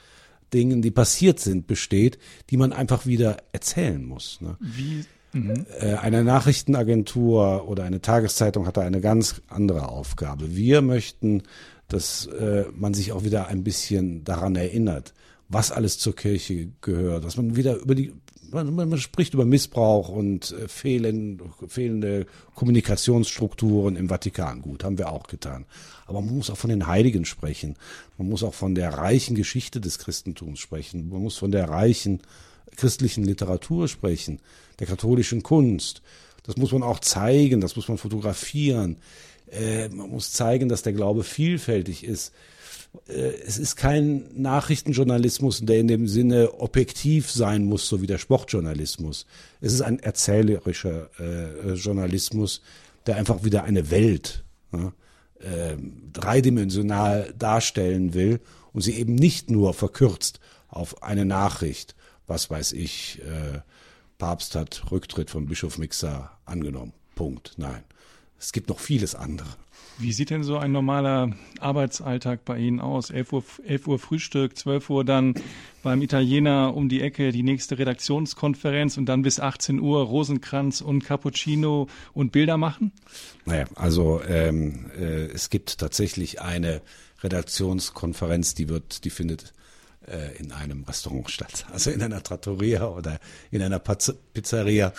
[0.53, 2.19] Dingen, die passiert sind, besteht,
[2.51, 4.39] die man einfach wieder erzählen muss.
[4.43, 4.59] Ne?
[4.61, 5.05] Wie?
[5.33, 5.65] Mhm.
[5.81, 10.55] Äh, eine Nachrichtenagentur oder eine Tageszeitung hat da eine ganz andere Aufgabe.
[10.55, 11.45] Wir möchten,
[11.89, 15.15] dass äh, man sich auch wieder ein bisschen daran erinnert,
[15.53, 18.13] was alles zur Kirche gehört, dass man wieder über die
[18.53, 24.61] man, man spricht über Missbrauch und äh, fehlende, fehlende Kommunikationsstrukturen im Vatikan.
[24.61, 25.65] Gut, haben wir auch getan.
[26.07, 27.77] Aber man muss auch von den Heiligen sprechen.
[28.19, 31.09] Man muss auch von der reichen Geschichte des Christentums sprechen.
[31.09, 32.21] Man muss von der reichen
[32.77, 34.41] christlichen Literatur sprechen,
[34.79, 36.03] der katholischen Kunst.
[36.43, 38.99] Das muss man auch zeigen, das muss man fotografieren.
[39.51, 42.33] Äh, man muss zeigen, dass der Glaube vielfältig ist
[43.07, 49.27] es ist kein Nachrichtenjournalismus, der in dem Sinne objektiv sein muss, so wie der Sportjournalismus.
[49.61, 52.61] Es ist ein erzählerischer äh, Journalismus,
[53.07, 54.93] der einfach wieder eine Welt ja,
[55.41, 55.77] äh,
[56.13, 58.41] dreidimensional darstellen will
[58.73, 61.95] und sie eben nicht nur verkürzt auf eine Nachricht,
[62.27, 63.61] was weiß ich, äh,
[64.19, 66.93] Papst hat Rücktritt von Bischof Mixer angenommen.
[67.15, 67.55] Punkt.
[67.57, 67.83] Nein.
[68.39, 69.57] Es gibt noch vieles andere.
[69.99, 71.31] Wie sieht denn so ein normaler
[71.61, 73.11] Arbeitsalltag bei Ihnen aus?
[73.11, 75.35] 11 Uhr, 11 Uhr Frühstück, 12 Uhr dann
[75.83, 81.05] beim Italiener um die Ecke die nächste Redaktionskonferenz und dann bis 18 Uhr Rosenkranz und
[81.05, 82.93] Cappuccino und Bilder machen?
[83.45, 86.83] Naja, also ähm, äh, es gibt tatsächlich eine
[87.23, 89.53] Redaktionskonferenz, die wird, die findet
[90.07, 93.19] äh, in einem Restaurant statt, also in einer Trattoria oder
[93.51, 94.93] in einer Pizzeria.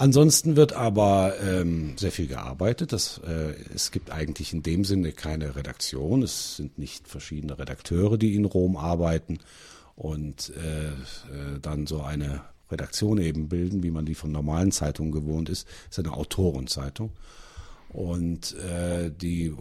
[0.00, 2.92] Ansonsten wird aber ähm, sehr viel gearbeitet.
[2.92, 6.22] Das, äh, es gibt eigentlich in dem Sinne keine Redaktion.
[6.22, 9.40] Es sind nicht verschiedene Redakteure, die in Rom arbeiten
[9.96, 15.10] und äh, äh, dann so eine Redaktion eben bilden, wie man die von normalen Zeitungen
[15.10, 15.66] gewohnt ist.
[15.90, 17.10] Es ist eine Autorenzeitung.
[17.88, 19.52] Und äh, die,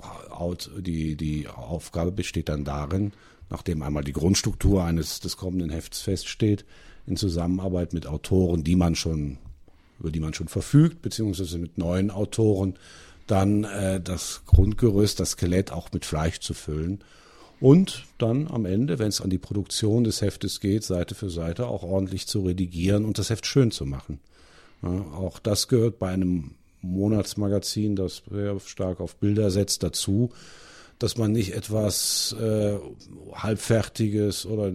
[0.78, 3.14] die, die Aufgabe besteht dann darin,
[3.50, 6.64] nachdem einmal die Grundstruktur eines des kommenden Hefts feststeht,
[7.08, 9.40] in Zusammenarbeit mit Autoren, die man schon
[10.00, 12.76] über die man schon verfügt, beziehungsweise mit neuen Autoren,
[13.26, 17.04] dann äh, das Grundgerüst, das Skelett auch mit Fleisch zu füllen
[17.60, 21.68] und dann am Ende, wenn es an die Produktion des Heftes geht, Seite für Seite
[21.68, 24.20] auch ordentlich zu redigieren und das Heft schön zu machen.
[24.84, 30.32] Ja, auch das gehört bei einem Monatsmagazin, das sehr stark auf Bilder setzt, dazu,
[31.00, 32.78] dass man nicht etwas äh,
[33.34, 34.72] halbfertiges oder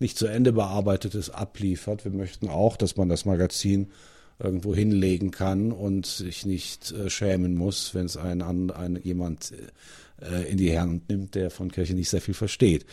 [0.00, 2.04] nicht zu Ende bearbeitetes abliefert.
[2.04, 3.90] Wir möchten auch, dass man das Magazin
[4.38, 9.52] irgendwo hinlegen kann und sich nicht äh, schämen muss, wenn es ein, ein, jemand
[10.20, 12.86] äh, in die Hand nimmt, der von Kirche nicht sehr viel versteht.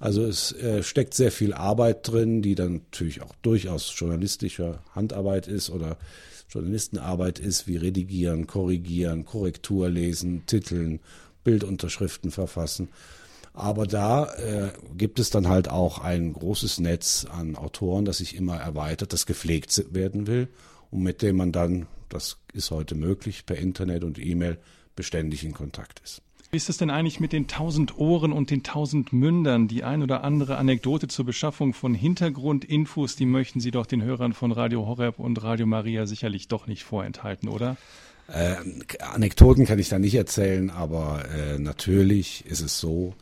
[0.00, 5.48] Also es äh, steckt sehr viel Arbeit drin, die dann natürlich auch durchaus journalistischer Handarbeit
[5.48, 5.96] ist oder
[6.50, 11.00] Journalistenarbeit ist, wie redigieren, korrigieren, Korrektur lesen, Titeln,
[11.44, 12.88] Bildunterschriften verfassen.
[13.58, 18.36] Aber da äh, gibt es dann halt auch ein großes Netz an Autoren, das sich
[18.36, 20.46] immer erweitert, das gepflegt werden will
[20.92, 24.58] und mit dem man dann, das ist heute möglich, per Internet und E-Mail
[24.94, 26.22] beständig in Kontakt ist.
[26.52, 29.66] Wie ist es denn eigentlich mit den tausend Ohren und den tausend Mündern?
[29.66, 34.34] Die ein oder andere Anekdote zur Beschaffung von Hintergrundinfos, die möchten Sie doch den Hörern
[34.34, 37.76] von Radio Horeb und Radio Maria sicherlich doch nicht vorenthalten, oder?
[38.28, 38.56] Äh,
[39.00, 43.14] Anekdoten kann ich da nicht erzählen, aber äh, natürlich ist es so,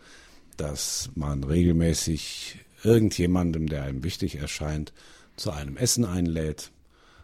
[0.56, 4.92] dass man regelmäßig irgendjemandem, der einem wichtig erscheint,
[5.36, 6.70] zu einem Essen einlädt.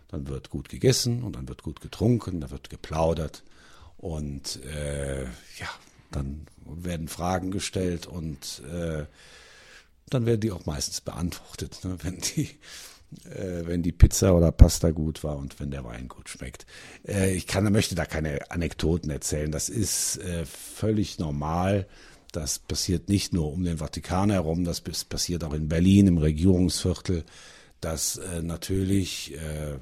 [0.08, 3.42] Dann wird gut gegessen und dann wird gut getrunken, da wird geplaudert
[3.96, 5.68] und äh, ja,
[6.10, 9.06] dann werden Fragen gestellt und äh,
[10.10, 12.50] dann werden die auch meistens beantwortet, ne, wenn die
[13.24, 16.66] äh, wenn die Pizza oder Pasta gut war und wenn der Wein gut schmeckt.
[17.06, 19.52] Äh, ich kann, möchte da keine Anekdoten erzählen.
[19.52, 21.86] Das ist äh, völlig normal.
[22.32, 27.24] Das passiert nicht nur um den Vatikan herum, das passiert auch in Berlin im Regierungsviertel,
[27.80, 29.78] dass äh, natürlich äh, äh,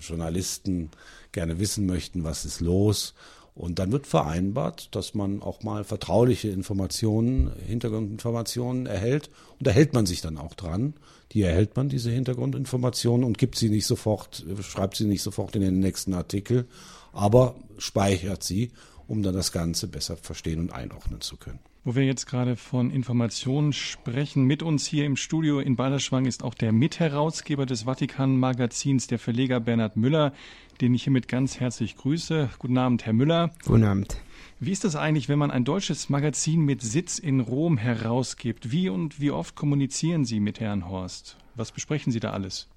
[0.00, 0.90] Journalisten
[1.32, 3.14] gerne wissen möchten, was ist los
[3.54, 9.28] und dann wird vereinbart, dass man auch mal vertrauliche Informationen, Hintergrundinformationen erhält.
[9.58, 10.94] Und da hält man sich dann auch dran.
[11.32, 15.62] Die erhält man, diese Hintergrundinformationen, und gibt sie nicht sofort, schreibt sie nicht sofort in
[15.62, 16.66] den nächsten Artikel,
[17.12, 18.70] aber speichert sie,
[19.08, 21.58] um dann das Ganze besser verstehen und einordnen zu können.
[21.84, 26.44] Wo wir jetzt gerade von Informationen sprechen, mit uns hier im Studio in Balderschwang ist
[26.44, 30.32] auch der Mitherausgeber des Vatikan-Magazins, der Verleger Bernhard Müller,
[30.80, 32.50] den ich hiermit ganz herzlich grüße.
[32.60, 33.50] Guten Abend, Herr Müller.
[33.64, 34.16] Guten Abend.
[34.60, 38.70] Wie ist das eigentlich, wenn man ein deutsches Magazin mit Sitz in Rom herausgibt?
[38.70, 41.36] Wie und wie oft kommunizieren Sie mit Herrn Horst?
[41.56, 42.68] Was besprechen Sie da alles?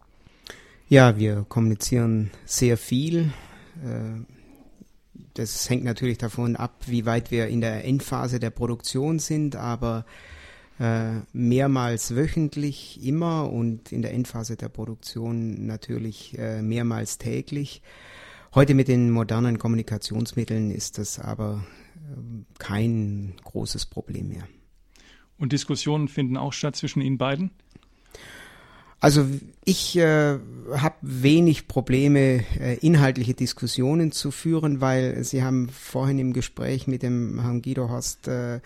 [0.89, 3.32] Ja, wir kommunizieren sehr viel.
[3.84, 4.34] Äh,
[5.36, 10.05] das hängt natürlich davon ab, wie weit wir in der Endphase der Produktion sind, aber
[10.79, 17.81] äh, mehrmals wöchentlich immer und in der Endphase der Produktion natürlich äh, mehrmals täglich.
[18.53, 21.65] Heute mit den modernen Kommunikationsmitteln ist das aber
[21.95, 24.47] äh, kein großes Problem mehr.
[25.38, 27.51] Und Diskussionen finden auch statt zwischen Ihnen beiden?
[29.00, 29.28] Also
[29.66, 30.39] ich äh,
[30.74, 37.04] habe wenig Probleme, äh, inhaltliche Diskussionen zu führen, weil Sie haben vorhin im Gespräch mit
[37.04, 38.62] dem Herrn Guido Horst äh,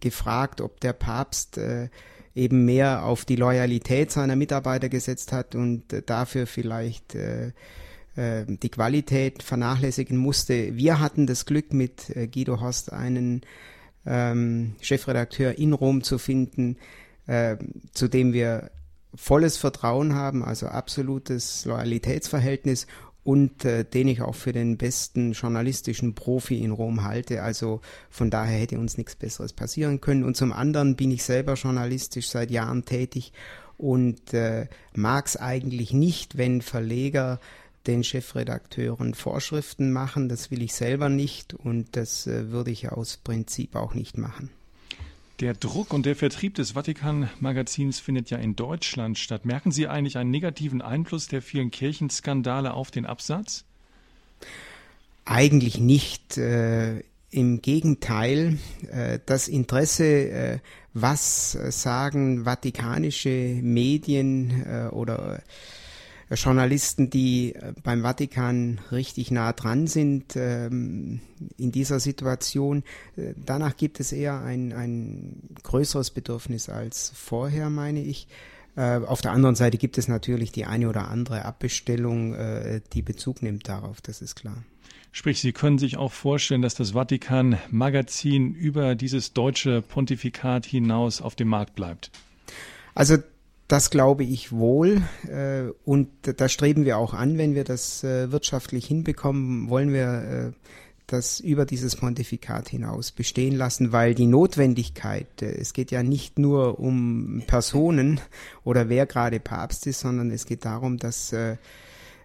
[0.00, 1.88] gefragt, ob der Papst äh,
[2.34, 7.52] eben mehr auf die Loyalität seiner Mitarbeiter gesetzt hat und äh, dafür vielleicht äh,
[8.16, 10.76] äh die Qualität vernachlässigen musste.
[10.76, 13.42] Wir hatten das Glück, mit äh, Guido Horst einen
[14.06, 16.76] ähm, Chefredakteur in Rom zu finden,
[17.26, 17.56] äh,
[17.92, 18.70] zu dem wir
[19.14, 22.86] volles Vertrauen haben, also absolutes Loyalitätsverhältnis
[23.22, 27.42] und äh, den ich auch für den besten journalistischen Profi in Rom halte.
[27.42, 30.24] Also von daher hätte uns nichts Besseres passieren können.
[30.24, 33.32] Und zum anderen bin ich selber journalistisch seit Jahren tätig
[33.76, 37.40] und äh, mag es eigentlich nicht, wenn Verleger
[37.86, 40.28] den Chefredakteuren Vorschriften machen.
[40.28, 44.50] Das will ich selber nicht und das äh, würde ich aus Prinzip auch nicht machen.
[45.40, 49.46] Der Druck und der Vertrieb des Vatikan-Magazins findet ja in Deutschland statt.
[49.46, 53.64] Merken Sie eigentlich einen negativen Einfluss der vielen Kirchenskandale auf den Absatz?
[55.24, 56.36] Eigentlich nicht.
[56.36, 58.58] Äh, Im Gegenteil,
[58.90, 60.58] äh, das Interesse, äh,
[60.92, 65.42] was sagen vatikanische Medien äh, oder
[66.36, 71.20] Journalisten, die äh, beim Vatikan richtig nah dran sind ähm,
[71.56, 72.84] in dieser Situation.
[73.16, 78.28] Äh, danach gibt es eher ein, ein größeres Bedürfnis als vorher, meine ich.
[78.76, 82.36] Äh, auf der anderen Seite gibt es natürlich die eine oder andere Abbestellung,
[82.92, 84.62] die Bezug nimmt darauf, das ist klar.
[85.12, 91.34] Sprich, Sie können sich auch vorstellen, dass das Vatikan-Magazin über dieses deutsche Pontifikat hinaus auf
[91.34, 92.12] dem Markt bleibt.
[92.94, 93.16] Also
[93.70, 95.02] das glaube ich wohl.
[95.28, 100.52] Äh, und da streben wir auch an, wenn wir das äh, wirtschaftlich hinbekommen, wollen wir
[100.52, 100.52] äh,
[101.06, 106.78] das über dieses Pontifikat hinaus bestehen lassen, weil die Notwendigkeit, es geht ja nicht nur
[106.80, 108.20] um Personen
[108.64, 111.34] oder wer gerade Papst ist, sondern es geht darum, dass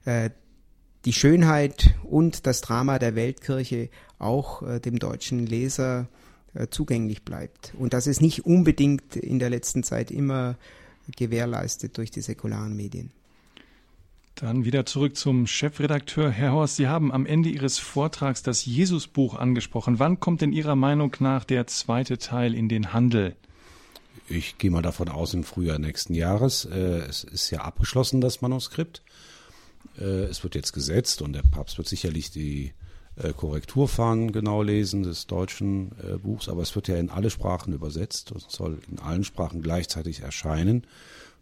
[0.05, 3.89] die Schönheit und das Drama der Weltkirche
[4.19, 6.07] auch dem deutschen Leser
[6.69, 7.73] zugänglich bleibt.
[7.79, 10.57] Und das ist nicht unbedingt in der letzten Zeit immer
[11.15, 13.11] gewährleistet durch die säkularen Medien.
[14.35, 16.29] Dann wieder zurück zum Chefredakteur.
[16.29, 19.97] Herr Horst, Sie haben am Ende Ihres Vortrags das Jesusbuch angesprochen.
[19.99, 23.35] Wann kommt denn Ihrer Meinung nach der zweite Teil in den Handel?
[24.27, 26.65] Ich gehe mal davon aus, im Frühjahr nächsten Jahres.
[26.65, 29.03] Äh, es ist ja abgeschlossen, das Manuskript.
[29.97, 32.84] Äh, es wird jetzt gesetzt und der Papst wird sicherlich die äh,
[33.33, 38.31] Korrekturfahnen genau lesen des deutschen äh, Buchs, aber es wird ja in alle Sprachen übersetzt
[38.31, 40.85] und soll in allen Sprachen gleichzeitig erscheinen.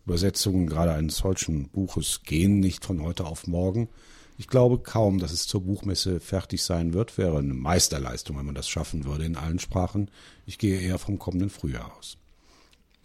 [0.05, 3.89] Übersetzungen gerade eines solchen Buches gehen nicht von heute auf morgen.
[4.37, 7.17] Ich glaube kaum, dass es zur Buchmesse fertig sein wird.
[7.17, 10.09] Wäre eine Meisterleistung, wenn man das schaffen würde in allen Sprachen.
[10.45, 12.17] Ich gehe eher vom kommenden Frühjahr aus.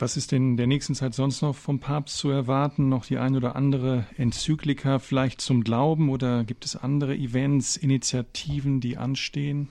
[0.01, 2.89] Was ist in der nächsten Zeit sonst noch vom Papst zu erwarten?
[2.89, 8.81] Noch die ein oder andere Enzyklika vielleicht zum Glauben oder gibt es andere Events, Initiativen,
[8.81, 9.71] die anstehen?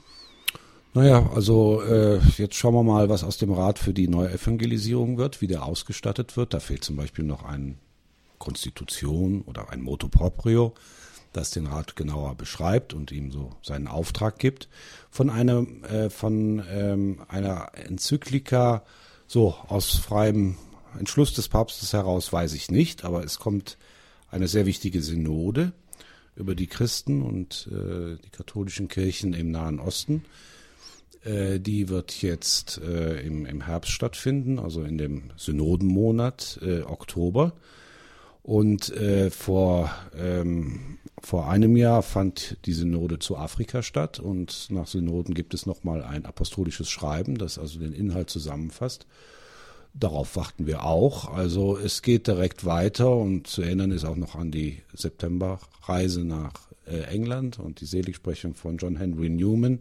[0.93, 5.41] Naja, also äh, jetzt schauen wir mal, was aus dem Rat für die Neuevangelisierung wird,
[5.41, 6.53] wie der ausgestattet wird.
[6.53, 7.75] Da fehlt zum Beispiel noch eine
[8.37, 10.73] Konstitution oder ein Motu proprio,
[11.31, 14.67] das den Rat genauer beschreibt und ihm so seinen Auftrag gibt.
[15.09, 18.83] Von einer, äh, von ähm, einer Enzyklika
[19.27, 20.57] so, aus freiem
[20.97, 23.77] Entschluss des Papstes heraus weiß ich nicht, aber es kommt
[24.31, 25.73] eine sehr wichtige Synode
[26.35, 30.23] über die Christen und äh, die katholischen Kirchen im Nahen Osten.
[31.23, 37.53] Äh, die wird jetzt äh, im, im Herbst stattfinden, also in dem Synodenmonat äh, Oktober.
[38.47, 44.87] Und äh, vor, ähm, vor einem Jahr fand die Synode zu Afrika statt und nach
[44.87, 49.05] Synoden gibt es nochmal ein apostolisches Schreiben, das also den Inhalt zusammenfasst.
[49.93, 51.29] Darauf warten wir auch.
[51.29, 56.53] Also es geht direkt weiter und zu erinnern ist auch noch an die Septemberreise nach
[56.85, 59.79] äh, England und die Seligsprechung von John Henry Newman,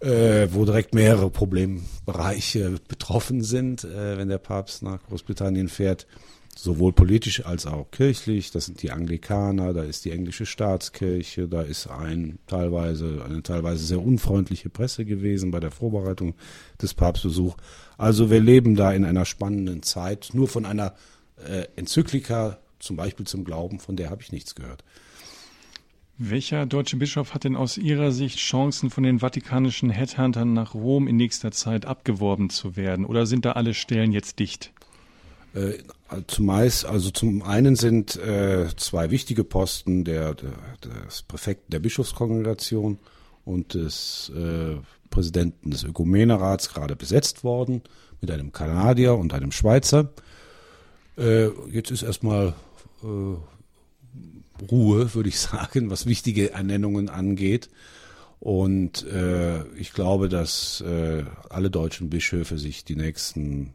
[0.00, 6.06] äh, wo direkt mehrere Problembereiche betroffen sind, äh, wenn der Papst nach Großbritannien fährt
[6.62, 8.50] sowohl politisch als auch kirchlich.
[8.50, 13.84] Das sind die Anglikaner, da ist die englische Staatskirche, da ist ein teilweise eine teilweise
[13.84, 16.34] sehr unfreundliche Presse gewesen bei der Vorbereitung
[16.80, 17.56] des Papstbesuchs.
[17.96, 20.30] Also wir leben da in einer spannenden Zeit.
[20.32, 20.94] Nur von einer
[21.36, 24.84] äh, Enzyklika, zum Beispiel zum Glauben, von der habe ich nichts gehört.
[26.22, 31.08] Welcher deutsche Bischof hat denn aus Ihrer Sicht Chancen, von den vatikanischen Headhuntern nach Rom
[31.08, 33.06] in nächster Zeit abgeworben zu werden?
[33.06, 34.72] Oder sind da alle Stellen jetzt dicht?
[36.26, 40.52] Zumeist, also zum einen sind äh, zwei wichtige Posten der, der
[41.06, 42.98] des Präfekten der Bischofskongregation
[43.44, 44.76] und des äh,
[45.10, 47.82] Präsidenten des Ökumenerats gerade besetzt worden
[48.20, 50.10] mit einem Kanadier und einem Schweizer.
[51.16, 52.54] Äh, jetzt ist erstmal
[53.02, 57.70] äh, Ruhe, würde ich sagen, was wichtige Ernennungen angeht.
[58.40, 63.74] Und äh, ich glaube, dass äh, alle deutschen Bischöfe sich die nächsten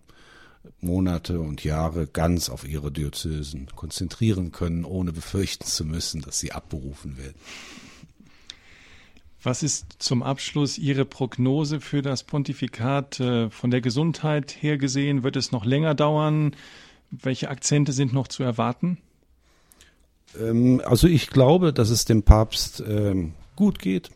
[0.82, 6.52] Monate und Jahre ganz auf ihre Diözesen konzentrieren können, ohne befürchten zu müssen, dass sie
[6.52, 7.38] abberufen werden.
[9.46, 15.22] Was ist zum Abschluss Ihre Prognose für das Pontifikat äh, von der Gesundheit her gesehen?
[15.22, 16.56] Wird es noch länger dauern?
[17.12, 18.98] Welche Akzente sind noch zu erwarten?
[20.40, 24.10] Ähm, also ich glaube, dass es dem Papst ähm, gut geht.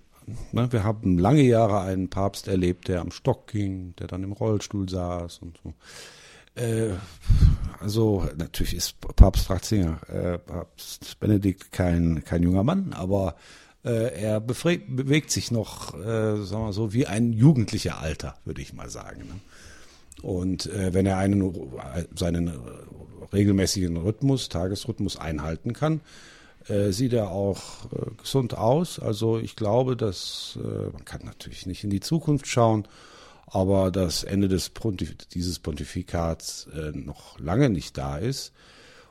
[0.51, 4.31] Ne, wir haben lange Jahre einen Papst erlebt, der am Stock ging, der dann im
[4.31, 5.73] Rollstuhl saß und so.
[6.59, 6.95] Äh,
[7.79, 13.35] also natürlich ist Papst Ratzinger, äh, Papst Benedikt kein, kein junger Mann, aber
[13.85, 18.73] äh, er bewegt sich noch, äh, sagen wir so, wie ein jugendlicher Alter, würde ich
[18.73, 19.21] mal sagen.
[19.21, 19.39] Ne?
[20.21, 21.53] Und äh, wenn er einen,
[22.13, 22.51] seinen
[23.31, 26.01] regelmäßigen Rhythmus, Tagesrhythmus einhalten kann,
[26.67, 28.99] äh, sieht er auch äh, gesund aus.
[28.99, 32.85] Also ich glaube, dass äh, man kann natürlich nicht in die Zukunft schauen
[33.51, 38.53] aber das Ende des Pontif dieses Pontifikats äh, noch lange nicht da ist.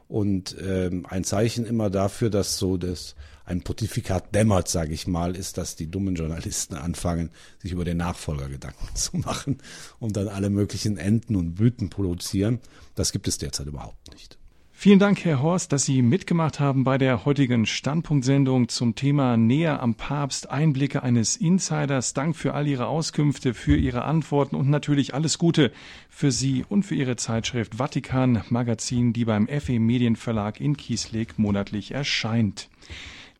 [0.08, 5.34] Und ähm, ein Zeichen immer dafür, dass so das ein Pontifikat dämmert, sage ich mal,
[5.34, 9.58] ist, dass die dummen Journalisten anfangen, sich über den Nachfolger Gedanken zu machen
[9.98, 12.60] und dann alle möglichen Enten und Blüten produzieren.
[12.94, 14.37] Das gibt es derzeit überhaupt nicht.
[14.80, 19.82] Vielen Dank, Herr Horst, dass Sie mitgemacht haben bei der heutigen Standpunktsendung zum Thema Näher
[19.82, 22.14] am Papst, Einblicke eines Insiders.
[22.14, 25.72] Dank für all Ihre Auskünfte, für Ihre Antworten und natürlich alles Gute
[26.08, 31.90] für Sie und für Ihre Zeitschrift Vatikan Magazin, die beim FE Medienverlag in Kiesleg monatlich
[31.90, 32.68] erscheint.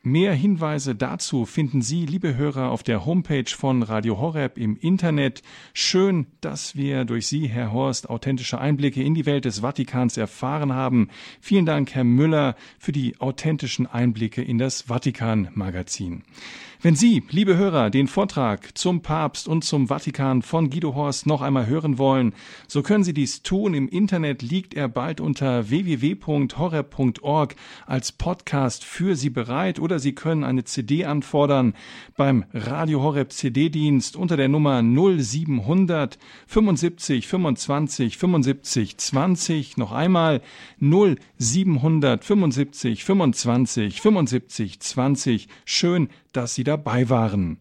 [0.04, 5.42] Mehr Hinweise dazu finden Sie, liebe Hörer, auf der Homepage von Radio Horeb im Internet.
[5.74, 10.72] Schön, dass wir durch Sie, Herr Horst, authentische Einblicke in die Welt des Vatikans erfahren
[10.72, 11.08] haben.
[11.40, 16.22] Vielen Dank, Herr Müller, für die authentischen Einblicke in das Vatikan-Magazin.
[16.80, 21.42] Wenn Sie, liebe Hörer, den Vortrag zum Papst und zum Vatikan von Guido Horst noch
[21.42, 22.34] einmal hören wollen,
[22.68, 23.74] so können Sie dies tun.
[23.74, 30.44] Im Internet liegt er bald unter www.horeb.org als Podcast für Sie bereit oder Sie können
[30.44, 31.74] eine CD anfordern
[32.16, 39.76] beim Radio Horeb CD-Dienst unter der Nummer 0700 75 25 75 20.
[39.78, 40.42] Noch einmal
[40.78, 45.48] 0700 75 25 75 20.
[45.64, 47.60] Schön dass Sie dabei waren.